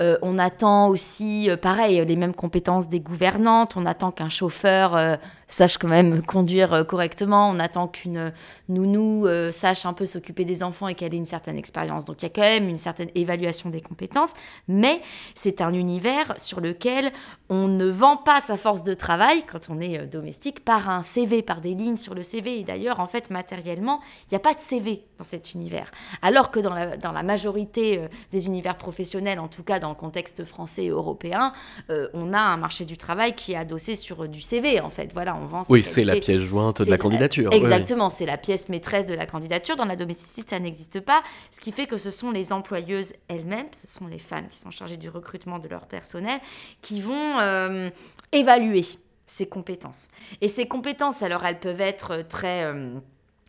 [0.00, 5.18] on attend aussi, pareil, les mêmes compétences des gouvernantes, on attend qu'un chauffeur
[5.54, 7.48] sache quand même conduire euh, correctement.
[7.48, 8.32] On attend qu'une
[8.68, 12.04] nounou euh, sache un peu s'occuper des enfants et qu'elle ait une certaine expérience.
[12.04, 14.32] Donc il y a quand même une certaine évaluation des compétences,
[14.68, 15.00] mais
[15.34, 17.12] c'est un univers sur lequel
[17.48, 21.42] on ne vend pas sa force de travail quand on est euh, domestique un CV,
[21.42, 22.60] par des lignes sur le CV.
[22.60, 25.90] Et d'ailleurs, en fait, matériellement, il n'y a pas de CV dans cet univers.
[26.22, 28.00] Alors que dans la, dans la majorité
[28.32, 31.52] des univers professionnels, en tout cas dans le contexte français et européen,
[31.88, 35.12] on a un marché du travail qui est adossé sur du CV, en fait.
[35.12, 35.36] Voilà,
[35.68, 37.52] oui, c'est la pièce jointe de la candidature.
[37.52, 39.76] Exactement, c'est la pièce maîtresse de la candidature.
[39.76, 41.22] Dans la domesticité, ça n'existe pas.
[41.50, 44.70] Ce qui fait que ce sont les employeuses elles-mêmes, ce sont les femmes qui sont
[44.70, 46.40] chargées du recrutement de leur personnel,
[46.82, 47.90] qui vont euh,
[48.32, 48.84] évaluer
[49.26, 50.08] ces compétences.
[50.40, 52.64] Et ces compétences, alors, elles peuvent être très...
[52.64, 52.98] Euh,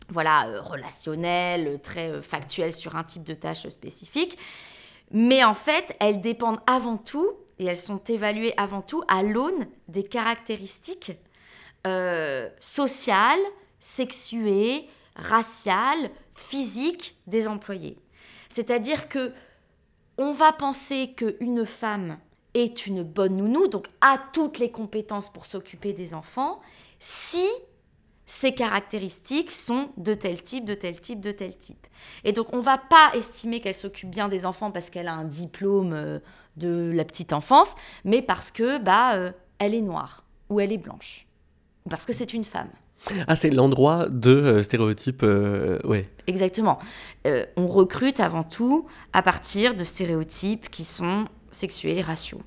[0.08, 4.38] voilà, euh, relationnelles, très factuelles sur un type de tâche spécifique.
[5.10, 9.66] Mais en fait, elles dépendent avant tout, et elles sont évaluées avant tout à l'aune
[9.88, 11.12] des caractéristiques
[11.86, 13.38] euh, sociale,
[13.80, 17.98] sexuée, raciale, physique des employés.
[18.48, 19.32] C'est-à-dire que
[20.18, 22.18] on va penser qu'une femme
[22.56, 26.60] est une bonne nounou, donc a toutes les compétences pour s'occuper des enfants,
[26.98, 27.46] si
[28.24, 31.86] ses caractéristiques sont de tel type, de tel type, de tel type.
[32.24, 35.24] Et donc on va pas estimer qu'elle s'occupe bien des enfants parce qu'elle a un
[35.24, 36.18] diplôme euh,
[36.56, 40.78] de la petite enfance, mais parce que bah euh, elle est noire ou elle est
[40.78, 41.26] blanche
[41.88, 42.70] parce que c'est une femme.
[43.28, 46.08] Ah, c'est l'endroit de euh, stéréotypes, euh, ouais.
[46.26, 46.78] Exactement.
[47.56, 51.26] On recrute avant tout à partir de stéréotypes qui sont
[51.56, 52.42] sexués et raciaux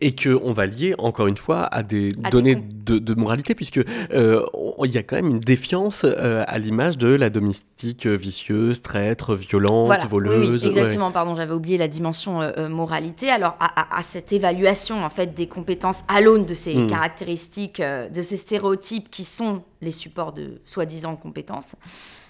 [0.00, 4.44] et qu'on va lier encore une fois à des données de, moralité puisque euh,
[4.84, 9.34] il y a quand même une défiance euh, à l'image de la domestique vicieuse, traître,
[9.34, 10.62] violente, voleuse.
[10.62, 11.10] Oui, exactement.
[11.10, 13.28] Pardon, j'avais oublié la dimension euh, moralité.
[13.30, 16.86] Alors à, cette évaluation en fait des compétences à l'aune de ces hmm.
[16.86, 21.76] caractéristiques, de ces stéréotypes qui sont les supports de soi-disant compétences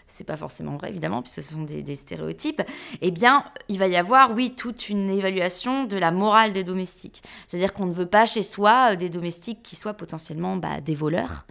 [0.07, 2.63] c'est pas forcément vrai évidemment, puisque ce sont des, stéréotypes,
[3.01, 7.23] eh bien, il va y avoir, oui, toute une évaluation de la morale des domestiques.
[7.47, 10.95] C'est-à-dire qu'on ne veut pas chez soi euh, des domestiques qui soient potentiellement bah, des
[10.95, 11.47] voleurs,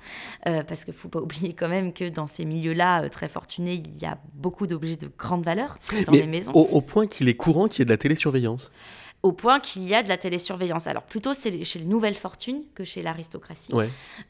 [0.47, 3.27] euh, parce qu'il ne faut pas oublier quand même que dans ces milieux-là, euh, très
[3.27, 6.51] fortunés, il y a beaucoup d'objets de grande valeur dans les maisons.
[6.53, 8.71] Au, au point qu'il est courant qu'il y ait de la télésurveillance.
[9.25, 10.85] Au point qu'il y a de la télésurveillance.
[10.85, 13.73] Alors plutôt c'est chez les nouvelles fortunes que chez l'aristocratie.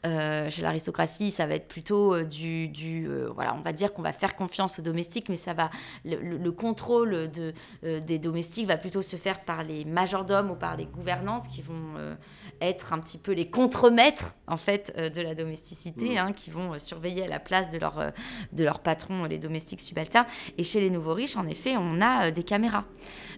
[0.06, 3.92] Euh, chez l'aristocratie, ça va être plutôt euh, du, du euh, voilà, on va dire
[3.92, 5.70] qu'on va faire confiance aux domestiques, mais ça va
[6.06, 10.86] le, contrôle de, des domestiques va plutôt se faire par les majordomes ou par les
[10.86, 12.16] gouvernantes qui vont
[12.60, 16.18] être un petit peu les contremaîtres en fait de la domesticité, mmh.
[16.18, 18.12] hein, qui vont surveiller à la place de leur
[18.52, 20.26] de leur patron les domestiques subalternes.
[20.58, 22.84] Et chez les nouveaux riches, en effet, on a des caméras.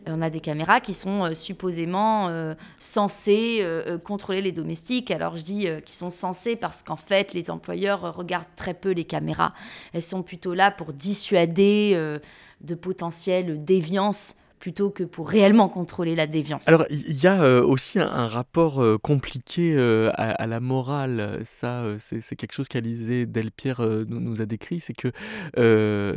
[0.06, 2.54] On a des caméras qui sont supposément euh,
[2.98, 5.10] euh, euh, contrôler les domestiques.
[5.10, 9.04] Alors je dis qu'ils sont censés parce qu'en fait les employeurs regardent très peu les
[9.04, 9.54] caméras.
[9.92, 12.18] Elles sont plutôt là pour dissuader
[12.60, 16.66] de potentielles déviances plutôt que pour réellement contrôler la déviance.
[16.68, 21.40] Alors il y a euh, aussi un, rapport euh, compliqué euh, à, la morale.
[21.44, 25.12] Ça, c'est quelque chose qu'Alizé Delpierre nous, nous, a décrit, c'est que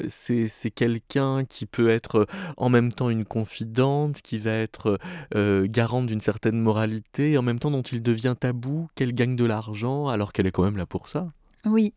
[0.07, 2.27] c'est quelqu'un qui peut être
[2.57, 4.97] en même temps une confidente, qui va être
[5.33, 9.45] garante d'une certaine moralité, et en même temps dont il devient tabou, qu'elle gagne de
[9.45, 11.31] l'argent alors qu'elle est quand même là pour ça.
[11.65, 11.93] Oui.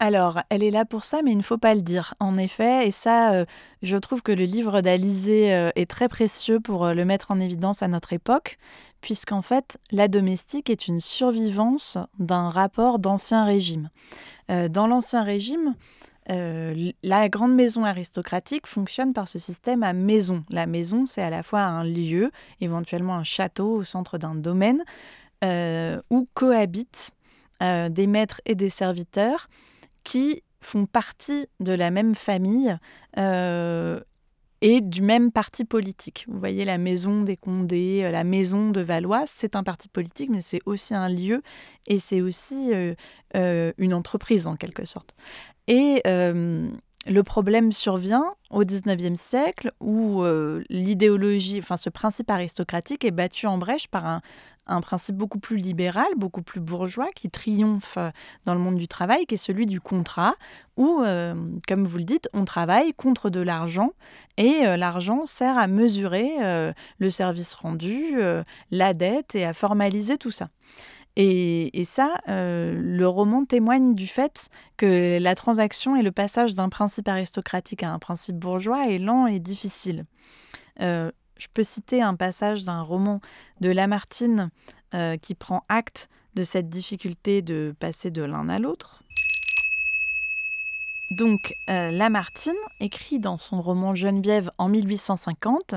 [0.00, 2.86] Alors, elle est là pour ça, mais il ne faut pas le dire, en effet.
[2.86, 3.44] Et ça, euh,
[3.82, 7.40] je trouve que le livre d'Alizé euh, est très précieux pour euh, le mettre en
[7.40, 8.58] évidence à notre époque,
[9.00, 13.90] puisqu'en fait, la domestique est une survivance d'un rapport d'ancien régime.
[14.48, 15.74] dans l'ancien régime,
[16.28, 20.44] la grande maison aristocratique fonctionne par ce système à maison.
[20.50, 24.82] La maison, c'est à la fois un lieu, éventuellement un château au centre d'un domaine,
[26.10, 27.12] où cohabitent
[27.60, 29.48] des maîtres et des serviteurs
[30.08, 32.74] qui font partie de la même famille
[33.18, 34.00] euh,
[34.62, 36.24] et du même parti politique.
[36.28, 40.30] Vous voyez, la maison des Condés, euh, la maison de Valois, c'est un parti politique,
[40.30, 41.42] mais c'est aussi un lieu
[41.86, 45.14] et c'est aussi euh, une entreprise en quelque sorte.
[45.66, 46.00] Et
[47.06, 50.22] le problème survient au XIXe siècle où
[50.68, 54.06] l'idéologie, enfin ce principe aristocratique est battu en brèche par
[54.66, 58.10] un, principe beaucoup plus libéral, beaucoup plus bourgeois, qui triomphe euh,
[58.44, 60.34] dans le monde du travail, qui est celui du contrat,
[60.76, 61.34] où, euh,
[61.66, 63.92] comme vous le dites, on travaille contre de l'argent,
[64.36, 68.18] et euh, l'argent sert à mesurer le service rendu,
[68.70, 70.48] la dette, et à formaliser tout ça.
[71.20, 77.08] Et, ça, le roman témoigne du fait que la transaction et le passage d'un principe
[77.08, 80.04] aristocratique à un principe bourgeois est lent et difficile.
[81.38, 83.20] Je peux citer un passage d'un roman
[83.60, 84.50] de Lamartine
[84.94, 89.02] euh, qui prend acte de cette difficulté de passer de l'un à l'autre.
[91.10, 95.74] Donc, euh, Lamartine écrit dans son roman Geneviève en 1850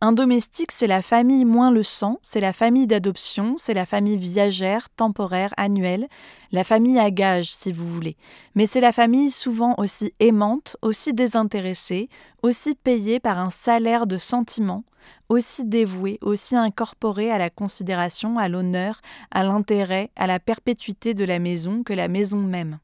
[0.00, 4.16] Un domestique, c'est la famille moins le sang, c'est la famille d'adoption, c'est la famille
[4.16, 6.06] viagère, temporaire, annuelle,
[6.52, 8.16] la famille à gage, si vous voulez.
[8.54, 12.08] Mais c'est la famille souvent aussi aimante, aussi désintéressée,
[12.44, 14.84] aussi payée par un salaire de sentiment,
[15.28, 19.00] aussi dévouée, aussi incorporée à la considération, à l'honneur,
[19.32, 22.78] à l'intérêt, à la perpétuité de la maison que la maison même.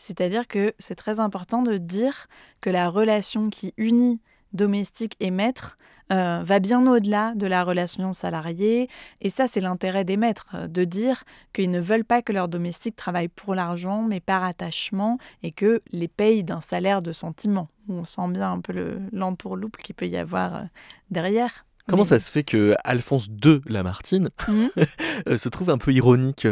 [0.00, 2.26] C'est-à-dire que c'est très important de dire
[2.62, 4.18] que la relation qui unit
[4.54, 5.76] domestique et maître
[6.10, 8.88] euh, va bien au-delà de la relation salariée.
[9.20, 12.48] Et ça, c'est l'intérêt des maîtres, euh, de dire qu'ils ne veulent pas que leurs
[12.48, 17.68] domestiques travaillent pour l'argent, mais par attachement, et que les payent d'un salaire de sentiment.
[17.90, 20.62] On sent bien un peu l'entourloupe qu'il peut y avoir euh,
[21.10, 21.66] derrière.
[21.90, 24.66] Comment ça se fait que Alphonse II Lamartine mmh.
[25.36, 26.46] se trouve un peu ironique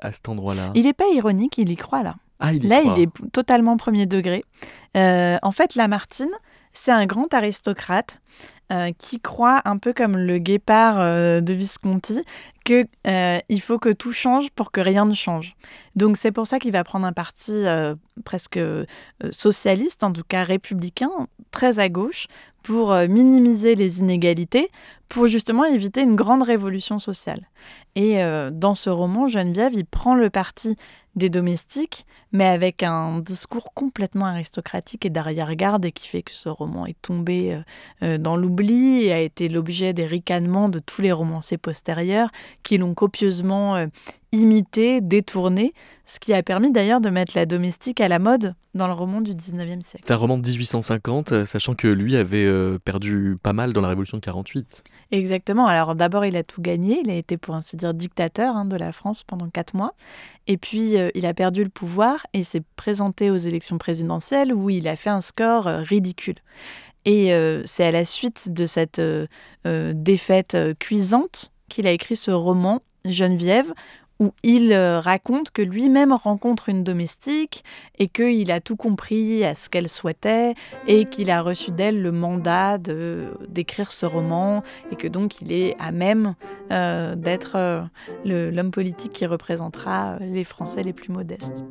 [0.00, 0.72] à cet endroit-là?
[0.74, 2.16] Il n'est pas ironique, il y croit là.
[2.40, 4.44] Ah, Là, il est totalement premier degré.
[4.96, 6.30] Euh, en fait, Lamartine,
[6.72, 8.20] c'est un grand aristocrate
[8.72, 12.22] euh, qui croit, un peu comme le guépard euh, de Visconti,
[12.64, 15.56] qu'il il faut que tout change pour que rien ne change.
[15.96, 17.64] Donc c'est pour ça qu'il va prendre un parti
[18.24, 18.60] presque
[19.30, 21.10] socialiste, en tout cas républicain,
[21.50, 22.26] très à gauche,
[22.62, 24.70] pour minimiser les inégalités,
[25.08, 27.48] pour justement éviter une grande révolution sociale.
[27.96, 30.76] Et dans ce roman, Geneviève, il prend le parti
[31.16, 36.48] des domestiques, mais avec un discours complètement aristocratique et d'arrière-garde et qui fait que ce
[36.48, 37.60] roman est tombé euh,
[38.02, 42.30] euh, dans l'oubli et a été l'objet des ricanements de tous les romanciers postérieurs
[42.62, 43.86] qui l'ont copieusement euh,
[44.32, 45.72] imité, détourné,
[46.06, 49.20] ce qui a permis d'ailleurs de mettre la domestique à la mode dans le roman
[49.20, 50.04] du 19e siècle.
[50.06, 52.48] C'est un roman de 1850, sachant que lui avait
[52.84, 54.84] perdu pas mal dans la Révolution de 48.
[55.10, 55.66] Exactement.
[55.66, 57.00] Alors d'abord, il a tout gagné.
[57.02, 59.94] Il a été, pour ainsi dire, dictateur hein, de la France pendant quatre mois.
[60.46, 64.86] Et puis, il a perdu le pouvoir et s'est présenté aux élections présidentielles où il
[64.86, 66.36] a fait un score ridicule.
[67.04, 67.32] Et
[67.64, 69.02] c'est à la suite de cette
[69.64, 73.72] défaite cuisante qu'il a écrit ce roman, Geneviève,
[74.20, 77.64] où il euh, raconte que lui-même rencontre une domestique
[77.98, 80.54] et qu'il a tout compris à ce qu'elle souhaitait
[80.86, 84.62] et qu'il a reçu d'elle le mandat d'écrire ce roman
[84.92, 86.34] et que donc il est à même
[86.70, 87.80] euh, d'être euh,
[88.24, 91.64] l'homme politique qui représentera les Français les plus modestes.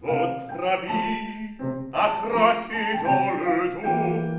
[0.00, 1.56] Votre ami
[1.92, 4.35] a craqué dans le dos,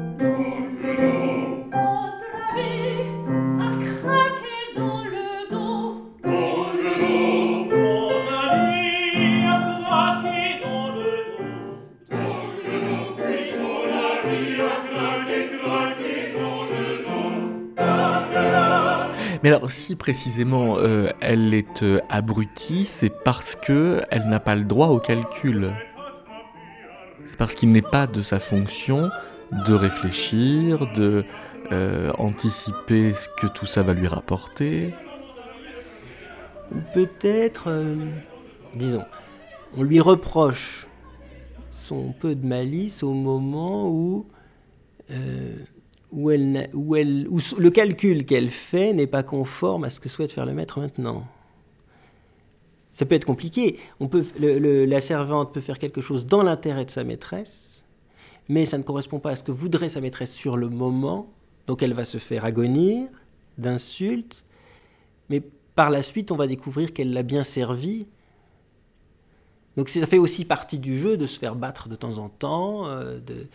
[19.47, 24.65] Alors, si précisément euh, elle est euh, abrutie, c'est parce que elle n'a pas le
[24.65, 25.73] droit au calcul.
[27.25, 29.09] C'est parce qu'il n'est pas de sa fonction
[29.53, 31.23] de réfléchir, de
[31.71, 34.93] euh, anticiper ce que tout ça va lui rapporter.
[36.93, 37.95] Peut-être,
[38.75, 39.05] disons,
[39.77, 40.87] on lui reproche
[41.71, 44.25] son peu de malice au moment où,
[46.11, 50.09] où, elle, où, elle, où le calcul qu'elle fait n'est pas conforme à ce que
[50.09, 51.25] souhaite faire le maître maintenant.
[52.91, 53.77] Ça peut être compliqué.
[53.99, 57.83] On peut, la servante peut faire quelque chose dans l'intérêt de sa maîtresse,
[58.49, 61.31] mais ça ne correspond pas à ce que voudrait sa maîtresse sur le moment.
[61.67, 63.07] Donc elle va se faire agonir
[63.57, 64.43] d'insultes,
[65.29, 65.41] mais
[65.75, 68.07] par la suite, on va découvrir qu'elle l'a bien servi.
[69.75, 72.87] Donc ça fait aussi partie du jeu de se faire battre de temps en temps,
[72.87, 73.45] euh, de,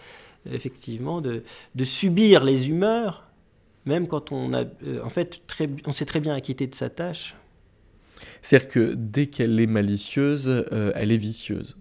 [0.50, 1.42] effectivement, de,
[1.74, 3.28] de subir les humeurs,
[3.84, 6.90] même quand on a, euh, en fait, très, on s'est très bien acquitté de sa
[6.90, 7.34] tâche.
[8.40, 11.76] C'est-à-dire que dès qu'elle est malicieuse, euh, elle est vicieuse.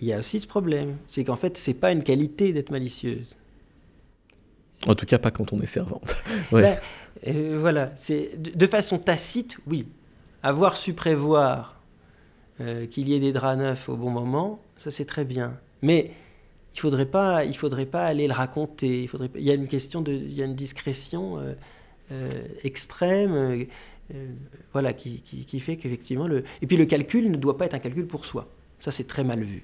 [0.00, 3.36] Il y a aussi ce problème, c'est qu'en fait, c'est pas une qualité d'être malicieuse.
[4.86, 6.16] En tout cas, pas quand on est servante.
[6.52, 6.62] Ouais.
[6.62, 6.80] Là,
[7.28, 9.86] euh, voilà, c'est de, de façon tacite, oui.
[10.42, 11.80] Avoir su prévoir
[12.60, 15.56] euh, qu'il y ait des draps neufs au bon moment, ça c'est très bien.
[15.82, 16.10] Mais
[16.74, 19.02] il faudrait pas, faudrait pas aller le raconter.
[19.02, 21.54] Il faudrait, y a une question de, il y a une discrétion euh,
[22.10, 24.26] euh, extrême, euh,
[24.72, 25.20] voilà, qui,
[25.60, 28.48] fait qu'effectivement le, et puis le calcul ne doit pas être un calcul pour soi.
[28.80, 29.62] Ça c'est très mal vu.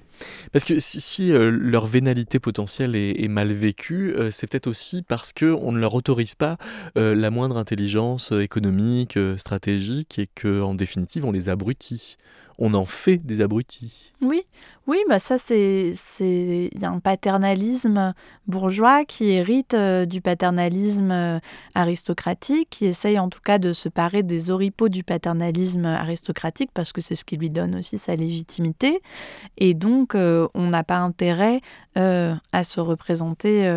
[0.53, 5.77] Parce que si, leur vénalité potentielle est, mal vécue, c'est peut-être aussi parce qu'on ne
[5.79, 6.55] leur autorise pas
[6.95, 12.15] la moindre intelligence économique, stratégique, et qu'en définitive, on les abrutit.
[12.61, 14.11] On en fait des abrutis.
[14.21, 14.41] Oui,
[14.85, 18.13] oui, bah ça c'est c'est un paternalisme
[18.47, 21.39] bourgeois qui hérite euh, du paternalisme euh,
[21.73, 26.91] aristocratique, qui essaye en tout cas de se parer des oripeaux du paternalisme aristocratique parce
[26.91, 29.01] que c'est ce qui lui donne aussi sa légitimité.
[29.57, 31.61] Et donc euh, on n'a pas intérêt
[31.95, 33.67] à se représenter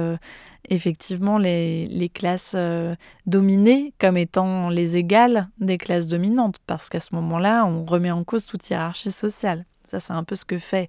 [0.69, 2.95] effectivement les, les classes euh,
[3.27, 8.25] dominées comme étant les égales des classes dominantes, parce qu'à ce moment-là, on remet en
[8.25, 9.65] cause toute hiérarchie sociale.
[9.85, 10.89] Ça, c'est un peu ce que fait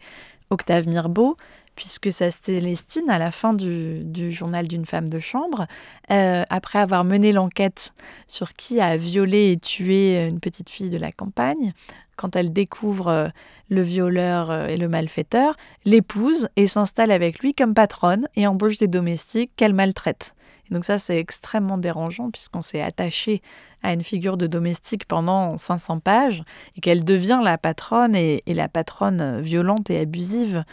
[0.49, 1.35] Octave Mirbeau,
[1.75, 5.65] puisque sa Célestine, à la fin du, du journal d'une femme de chambre,
[6.11, 7.93] euh, après avoir mené l'enquête
[8.27, 11.73] sur qui a violé et tué une petite fille de la campagne,
[12.15, 13.27] quand elle découvre euh,
[13.69, 15.55] le violeur euh, et le malfaiteur,
[15.85, 20.35] l'épouse et s'installe avec lui comme patronne et embauche des domestiques qu'elle maltraite.
[20.69, 23.41] Et donc ça, c'est extrêmement dérangeant puisqu'on s'est attaché
[23.81, 26.43] à une figure de domestique pendant 500 pages
[26.77, 30.63] et qu'elle devient la patronne et, la patronne euh, violente et abusive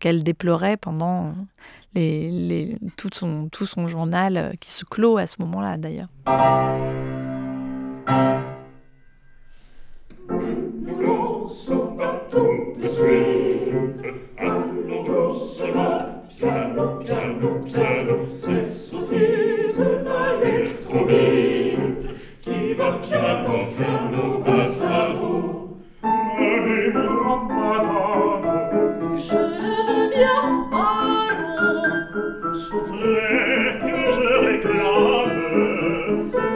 [0.00, 1.34] qu'elle déplorait pendant
[2.96, 6.08] tout, son, tout son journal qui se clôt à ce moment-là d'ailleurs.
[11.48, 22.74] so battuto e sfinte hanno grosse ma piano piano piano se sottise dalle trovinte chi
[22.74, 25.54] va piano piano va salvo.
[26.02, 35.44] Animo ramadano je veux bien pardon souffler que je réclame.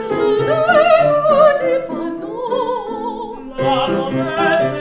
[0.07, 2.41] Je ne vous dis pas non
[3.57, 4.80] la promesse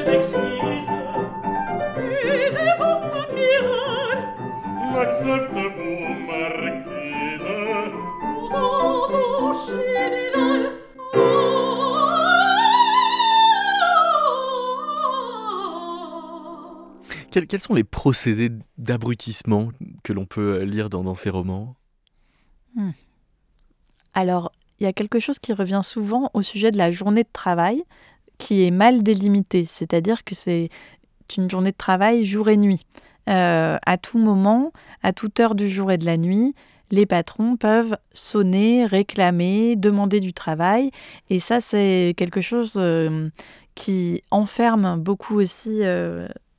[17.31, 19.71] Quels, sont les procédés d'abrutissement
[20.03, 21.77] que l'on peut euh, lire dans, ces romans?
[24.15, 27.29] Alors, il y a quelque chose qui revient souvent au sujet de la journée de
[27.33, 27.85] travail
[28.39, 30.71] qui est mal délimitée, c'est-à-dire que c'est
[31.37, 32.83] une journée de travail jour et nuit.
[33.29, 34.73] Euh, à tout moment,
[35.03, 36.55] à toute heure du jour et de la nuit,
[36.91, 40.91] les patrons peuvent sonner, réclamer, demander du travail.
[41.29, 43.29] Et ça, c'est quelque chose euh,
[43.75, 45.83] qui enferme beaucoup aussi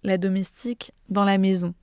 [0.03, 1.73] la domestique dans la maison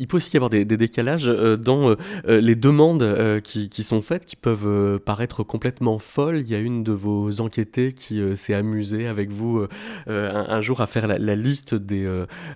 [0.00, 1.96] il peut aussi y avoir des, décalages euh, dans euh,
[2.28, 3.04] euh, les demandes
[3.42, 6.40] qui, sont faites, qui peuvent paraître complètement folles.
[6.40, 9.66] Il y a une de vos enquêtées qui s'est amusée avec vous
[10.06, 12.06] un, jour à faire la, liste des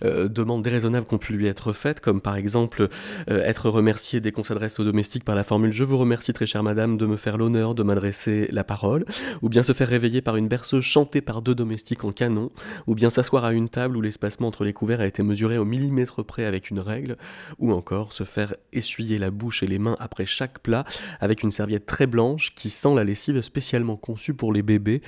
[0.03, 2.89] demandes déraisonnables qui ont pu lui être faites, comme par exemple
[3.29, 6.63] être remercié dès qu'on s'adresse aux domestiques par la formule Je vous remercie très chère
[6.63, 9.05] madame de me faire l'honneur de m'adresser la parole,
[9.41, 12.51] ou bien se faire réveiller par une berceuse chantée par deux domestiques en canon,
[12.87, 15.65] ou bien s'asseoir à une table où l'espacement entre les couverts a été mesuré au
[15.65, 17.17] millimètre près avec une règle
[17.59, 20.85] ou encore se faire essuyer la bouche et les mains après chaque plat
[21.21, 25.03] avec une serviette très blanche qui sent la lessive spécialement conçue pour les bébés.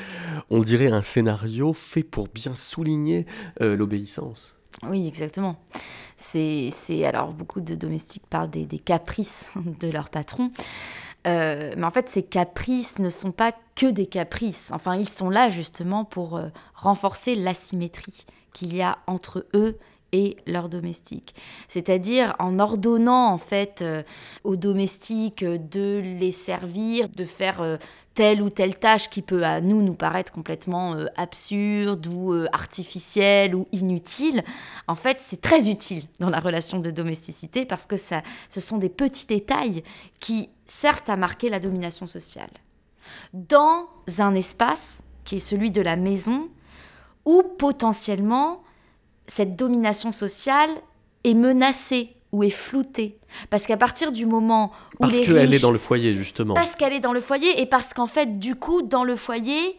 [0.51, 3.27] On dirait un scénario fait pour bien souligner
[3.61, 4.57] euh, l'obéissance.
[4.83, 5.57] Oui, exactement.
[6.17, 6.71] C'est,
[7.05, 9.51] alors beaucoup de domestiques parlent des, caprices
[9.81, 10.51] de leur patron.
[11.27, 14.71] Euh, mais en fait, ces caprices ne sont pas que des caprices.
[14.73, 19.79] Enfin, ils sont là justement pour euh, renforcer l'asymétrie qu'il y a entre eux
[20.15, 21.35] et leurs domestiques.
[21.67, 24.05] C'est-à-dire en ordonnant en fait euh,
[24.45, 27.77] aux domestiques de les servir, de faire euh,
[28.15, 33.57] telle ou telle tâche qui peut à nous nous paraître complètement euh, absurde ou artificielle
[33.57, 34.45] ou inutile,
[34.87, 38.79] en fait c'est très utile dans la relation de domesticité parce que ça, ce sont
[38.79, 39.83] des petits détails
[40.21, 42.51] qui servent à marquer la domination sociale.
[43.33, 43.89] Dans
[44.19, 46.49] un espace qui est celui de la maison,
[47.25, 48.63] où potentiellement
[49.27, 50.71] cette domination sociale
[51.25, 53.19] est menacée ou est floutée.
[53.51, 56.55] Parce qu'à partir du moment où parce qu'elle est dans le foyer justement.
[56.55, 59.77] Parce qu'elle est dans le foyer et parce qu'en fait du coup dans le foyer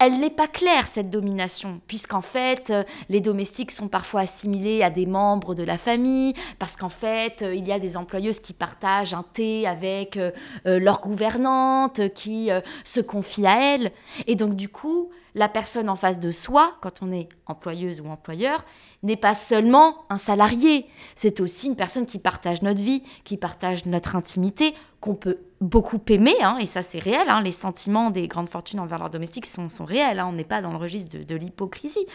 [0.00, 4.88] elle n'est pas claire, cette domination, puisqu'en fait, euh, les domestiques sont parfois assimilés à
[4.88, 8.54] des membres de la famille, parce qu'en fait, euh, il y a des employeuses qui
[8.54, 10.30] partagent un thé avec euh,
[10.64, 12.48] leur gouvernante, qui
[12.82, 13.92] se confient à elle.
[14.26, 18.08] Et donc, du coup, la personne en face de soi, quand on est employeuse ou
[18.08, 18.64] employeur,
[19.02, 23.84] n'est pas seulement un salarié, c'est aussi une personne qui partage notre vie, qui partage
[23.84, 28.28] notre intimité, qu'on peut beaucoup aimer, hein, et ça c'est réel, hein, les sentiments des
[28.28, 31.34] grandes fortunes envers leurs domestiques sont, réels, hein, on n'est pas dans le registre de,
[31.34, 32.06] l'hypocrisie.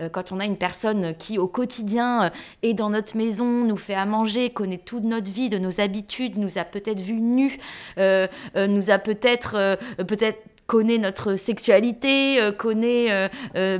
[0.00, 2.30] Euh, quand on a une personne qui au quotidien euh,
[2.62, 6.36] est dans notre maison, nous fait à manger, connaît toute notre vie, de nos habitudes,
[6.36, 7.58] nous a peut-être vu nus,
[7.98, 10.38] euh, nous a peut-être peut-être
[10.70, 13.28] connaît notre sexualité, euh, connaît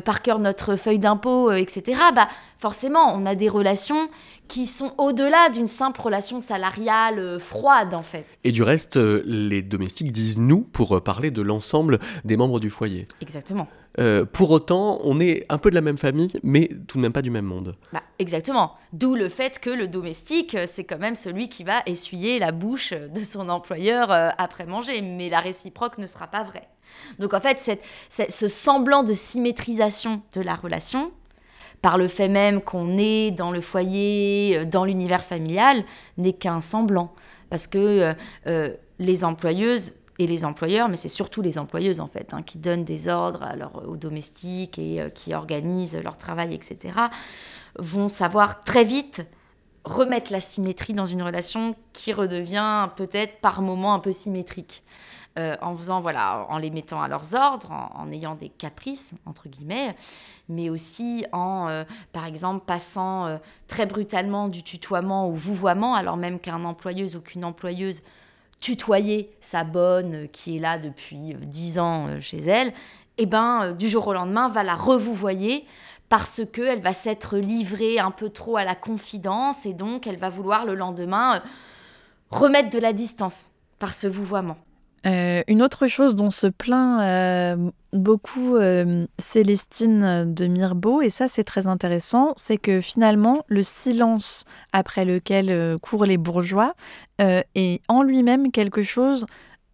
[0.05, 2.27] par cœur notre feuille d'impôt, etc., bah,
[2.59, 4.11] forcément, on a des relations
[4.51, 8.37] qui sont au-delà d'une simple relation salariale froide, en fait.
[8.43, 13.07] Et du reste, les domestiques disent nous pour parler de l'ensemble des membres du foyer.
[13.21, 13.69] Exactement.
[14.33, 17.23] pour autant, on est un peu de la même famille, mais tout de même pas
[17.23, 17.77] du même monde.
[17.93, 18.75] Bah, exactement.
[18.93, 22.93] D'où le fait que le domestique, c'est quand même celui qui va essuyer la bouche
[22.93, 26.69] de son employeur après manger, mais la réciproque ne sera pas vraie.
[27.21, 27.79] Donc en fait,
[28.09, 31.13] ce semblant de symétrisation de la relation,
[31.83, 35.85] par le fait même qu'on est dans le foyer, euh, dans l'univers familial,
[36.19, 37.13] n'est qu'un semblant.
[37.49, 38.15] Parce que euh,
[38.47, 42.59] euh, les employeuses et les employeurs, mais c'est surtout les employeuses en fait, hein, qui
[42.59, 43.45] donnent des ordres
[43.87, 46.93] aux domestiques et qui organisent leur travail, etc.,
[47.79, 49.23] vont savoir très vite
[49.85, 54.83] remettre la symétrie dans une relation qui redevient peut-être par moments un peu symétrique.
[55.39, 59.49] Euh, en faisant, voilà, en les mettant à leurs ordres, en, ayant des caprices, entre
[59.49, 59.95] guillemets,
[60.49, 63.37] mais aussi en, euh, par exemple, passant euh,
[63.69, 68.03] très brutalement du tutoiement au vouvoiement, alors même qu'un employeuse ou qu'une employeuse
[68.59, 72.69] tutoyait sa bonne qui est là depuis dix ans chez elle,
[73.17, 75.65] et eh ben, du jour au lendemain, va la revouvoyer
[76.11, 80.29] parce qu'elle va s'être livrée un peu trop à la confidence et donc elle va
[80.29, 81.41] vouloir le lendemain
[82.31, 84.59] remettre de la distance par ce vouvoiement.
[85.07, 91.27] Euh, une autre chose dont se plaint euh, beaucoup euh, Célestine de Mirbeau, et ça
[91.27, 96.75] c'est très intéressant, c'est que finalement le silence après lequel courent les bourgeois
[97.19, 99.27] est en lui-même quelque chose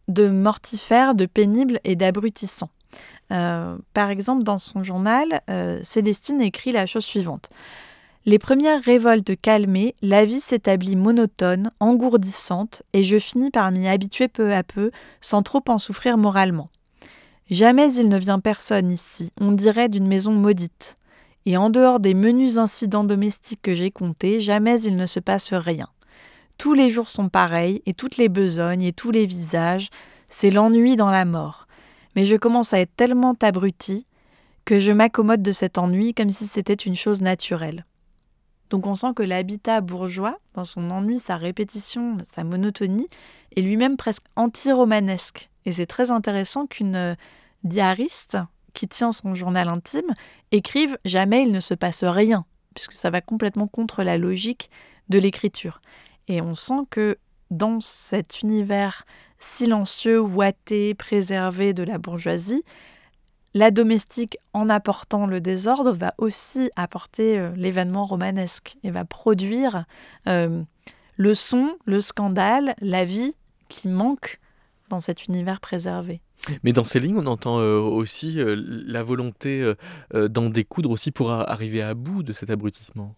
[0.08, 2.68] de mortifère, de pénible et d'abrutissant.
[3.28, 5.40] Par exemple, dans son journal,
[5.82, 7.50] Célestine écrit la chose suivante.
[8.28, 14.26] Les premières révoltes calmées, la vie s'établit monotone, engourdissante, et je finis par m'y habituer
[14.26, 14.90] peu à peu,
[15.20, 16.68] sans trop en souffrir moralement.
[17.50, 20.96] Jamais il ne vient personne ici, on dirait d'une maison maudite.
[21.44, 25.52] Et en dehors des menus incidents domestiques que j'ai comptés, jamais il ne se passe
[25.52, 25.86] rien.
[26.58, 29.90] Tous les jours sont pareils, et toutes les besognes, et tous les visages,
[30.28, 31.65] c'est l'ennui dans la mort.
[32.16, 34.06] Mais je commence à être tellement abruti
[34.64, 37.86] que je m'accommode de cet ennui comme si c'était une chose naturelle.
[38.70, 43.08] Donc on sent que l'habitat bourgeois, dans son ennui, sa répétition, sa monotonie,
[43.54, 45.50] est lui-même presque anti-romanesque.
[45.66, 47.16] Et c'est très intéressant qu'une
[47.62, 48.38] diariste
[48.72, 50.12] qui tient son journal intime
[50.50, 52.44] écrive Jamais il ne se passe rien,
[52.74, 54.70] puisque ça va complètement contre la logique
[55.08, 55.80] de l'écriture.
[56.28, 57.18] Et on sent que
[57.50, 59.04] dans cet univers
[59.38, 62.62] silencieux, ouaté, préservé de la bourgeoisie,
[63.56, 69.86] la domestique, en apportant le désordre, va aussi apporter euh, l'événement romanesque et va produire
[70.28, 70.62] euh,
[71.16, 73.34] le son, le scandale, la vie
[73.70, 74.40] qui manque
[74.90, 76.20] dans cet univers préservé.
[76.64, 79.72] Mais dans ces lignes, on entend euh, aussi la volonté
[80.12, 83.14] d'en découdre aussi pour arriver à bout de cet abrutissement.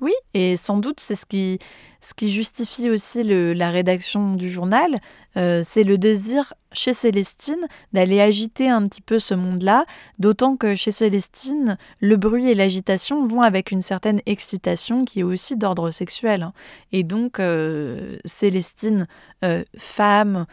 [0.00, 1.58] Oui, et sans doute c'est ce qui,
[2.00, 4.96] ce qui justifie aussi la rédaction du journal,
[5.36, 9.86] euh, c'est le désir chez Célestine d'aller agiter un petit peu ce monde-là,
[10.18, 15.24] d'autant que chez Célestine, le bruit et l'agitation vont avec une certaine excitation qui est
[15.24, 16.42] aussi d'ordre sexuel.
[16.42, 16.52] Hein.
[16.92, 19.04] Et donc euh, Célestine,
[19.44, 20.46] euh, femme,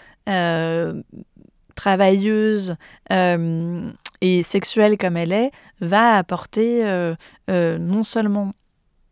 [1.76, 2.76] travailleuse,
[3.10, 5.52] et sexuelle comme elle est,
[5.82, 6.84] va apporter
[7.50, 8.54] non seulement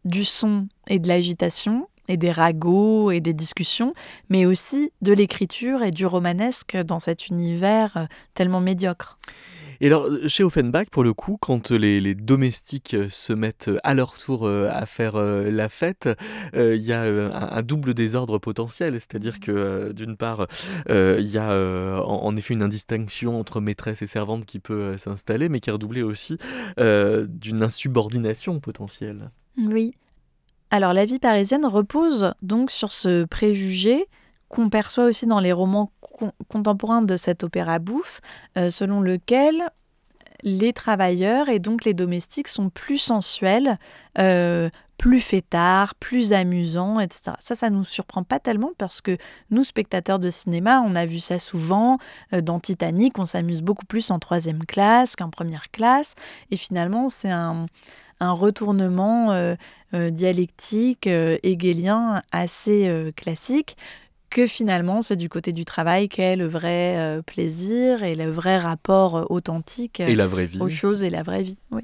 [0.06, 3.94] du son et de l'agitation, et des ragots et des discussions,
[4.30, 9.20] mais aussi de l'écriture et du romanesque dans cet univers euh, tellement médiocre.
[9.80, 14.18] Et alors, euh, chez Offenbach, pour le coup, quand les, domestiques se mettent à leur
[14.18, 16.10] tour euh, à faire la fête,
[16.54, 18.94] il y a un, double désordre potentiel.
[18.96, 20.48] C'est-à-dire que, d'une part,
[20.90, 25.62] il y a en, effet une indistinction entre maîtresse et servante qui peut s'installer, mais
[25.62, 26.38] qui est redoublée aussi
[26.78, 29.30] d'une insubordination potentielle.
[29.60, 29.94] Oui.
[30.72, 34.08] Alors la vie parisienne repose donc sur ce préjugé
[34.50, 35.92] qu'on perçoit aussi dans les romans
[36.48, 38.20] contemporains de cet opéra bouffe,
[38.58, 39.70] euh, selon lequel
[40.44, 43.76] les travailleurs et donc les domestiques sont plus sensuels,
[44.18, 47.32] euh, plus fêtards, plus amusants, etc.
[47.40, 49.18] Ça, ça nous surprend pas tellement parce que
[49.50, 52.00] nous, spectateurs de cinéma, on a vu ça souvent.
[52.34, 56.16] Euh, dans Titanic, on s'amuse beaucoup plus en troisième classe qu'en première classe.
[56.52, 57.68] Et finalement, c'est un,
[58.20, 59.56] un retournement euh,
[59.94, 63.78] euh, dialectique euh, hegelien assez classique
[64.30, 69.26] que finalement c'est du côté du travail qu'est le vrai plaisir et le vrai rapport
[69.32, 70.62] authentique et la vraie vie.
[70.62, 71.58] aux choses et la vraie vie.
[71.72, 71.82] Oui.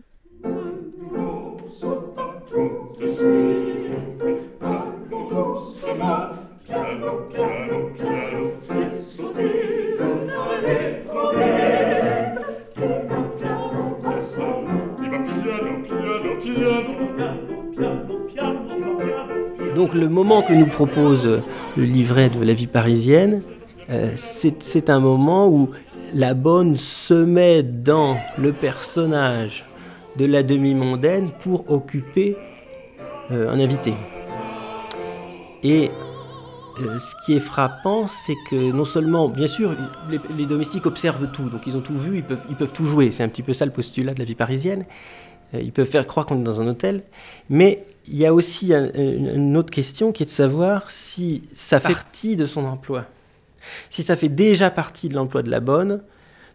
[19.76, 21.26] Donc le moment que nous propose
[21.76, 23.42] le livret de la vie parisienne,
[23.90, 25.70] euh, c'est un moment où
[26.14, 29.66] la bonne se met dans le personnage
[30.18, 32.38] de la demi-mondaine pour occuper
[33.32, 33.94] euh, un invité.
[35.64, 35.92] Et
[36.80, 39.76] euh, ce qui est frappant, c'est que non seulement, bien sûr,
[40.10, 43.30] les, domestiques observent tout, donc ils ont tout vu, ils peuvent, tout jouer, c'est un
[43.30, 44.86] petit peu ça le postulat de la vie parisienne,
[45.62, 47.04] ils peuvent faire croire qu'on est dans un hôtel.
[47.50, 51.94] Mais il y a aussi une autre question qui est de savoir si ça fait
[51.94, 53.06] partie de son emploi.
[53.90, 56.02] Si ça fait déjà partie de l'emploi de la bonne,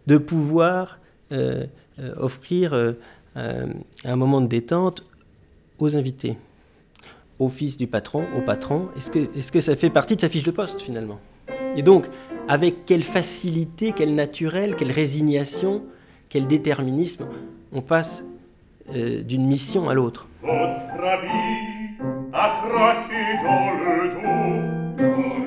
[0.07, 0.99] de pouvoir
[1.31, 1.65] euh,
[1.99, 2.95] euh, offrir
[3.35, 5.05] un moment de détente
[5.79, 6.37] aux invités,
[7.39, 8.89] au fils du patron, au patron.
[8.97, 11.19] Est-ce que, est que ça fait partie de sa fiche de poste finalement?
[11.75, 12.07] Et donc,
[12.47, 15.83] avec quelle facilité, quel naturel, quelle résignation,
[16.29, 17.25] quel déterminisme
[17.73, 18.23] on passe
[18.95, 20.27] euh, d'une mission à l'autre.
[20.41, 21.97] Votre habit
[22.33, 23.23] a craqué.
[23.43, 25.40] Dans le dos.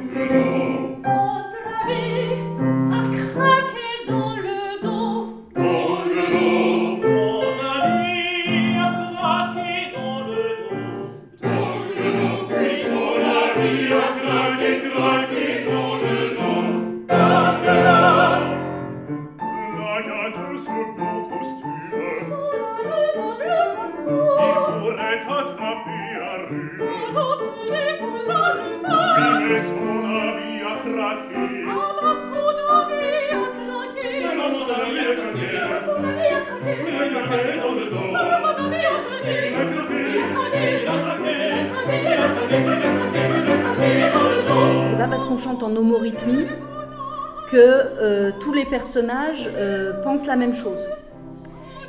[48.97, 50.89] Euh, pensent la même chose.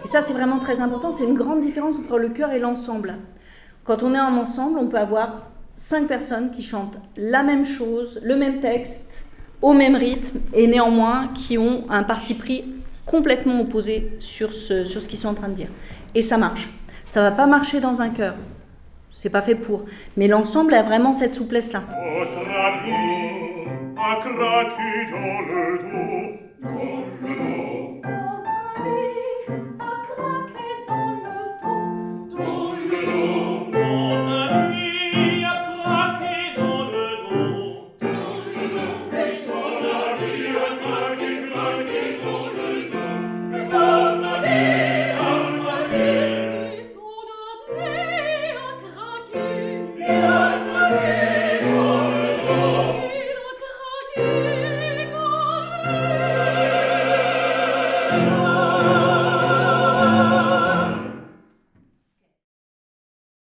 [0.04, 1.12] Et ça, c'est vraiment très important.
[1.12, 3.16] C'est une grande différence entre le chœur et l'ensemble.
[3.84, 8.20] Quand on est en ensemble, on peut avoir cinq personnes qui chantent la même chose,
[8.24, 9.26] le même texte,
[9.62, 12.66] au même rythme, et néanmoins qui ont un parti pris
[13.06, 15.70] complètement opposé sur ce, sur ce qu'ils sont en train de dire.
[16.14, 16.70] Et ça marche.
[17.06, 18.36] Ça va pas marcher dans un chœur.
[19.14, 19.86] c'est pas fait pour.
[20.18, 21.84] Mais l'ensemble a vraiment cette souplesse-là.
[26.66, 27.65] Dans le dos.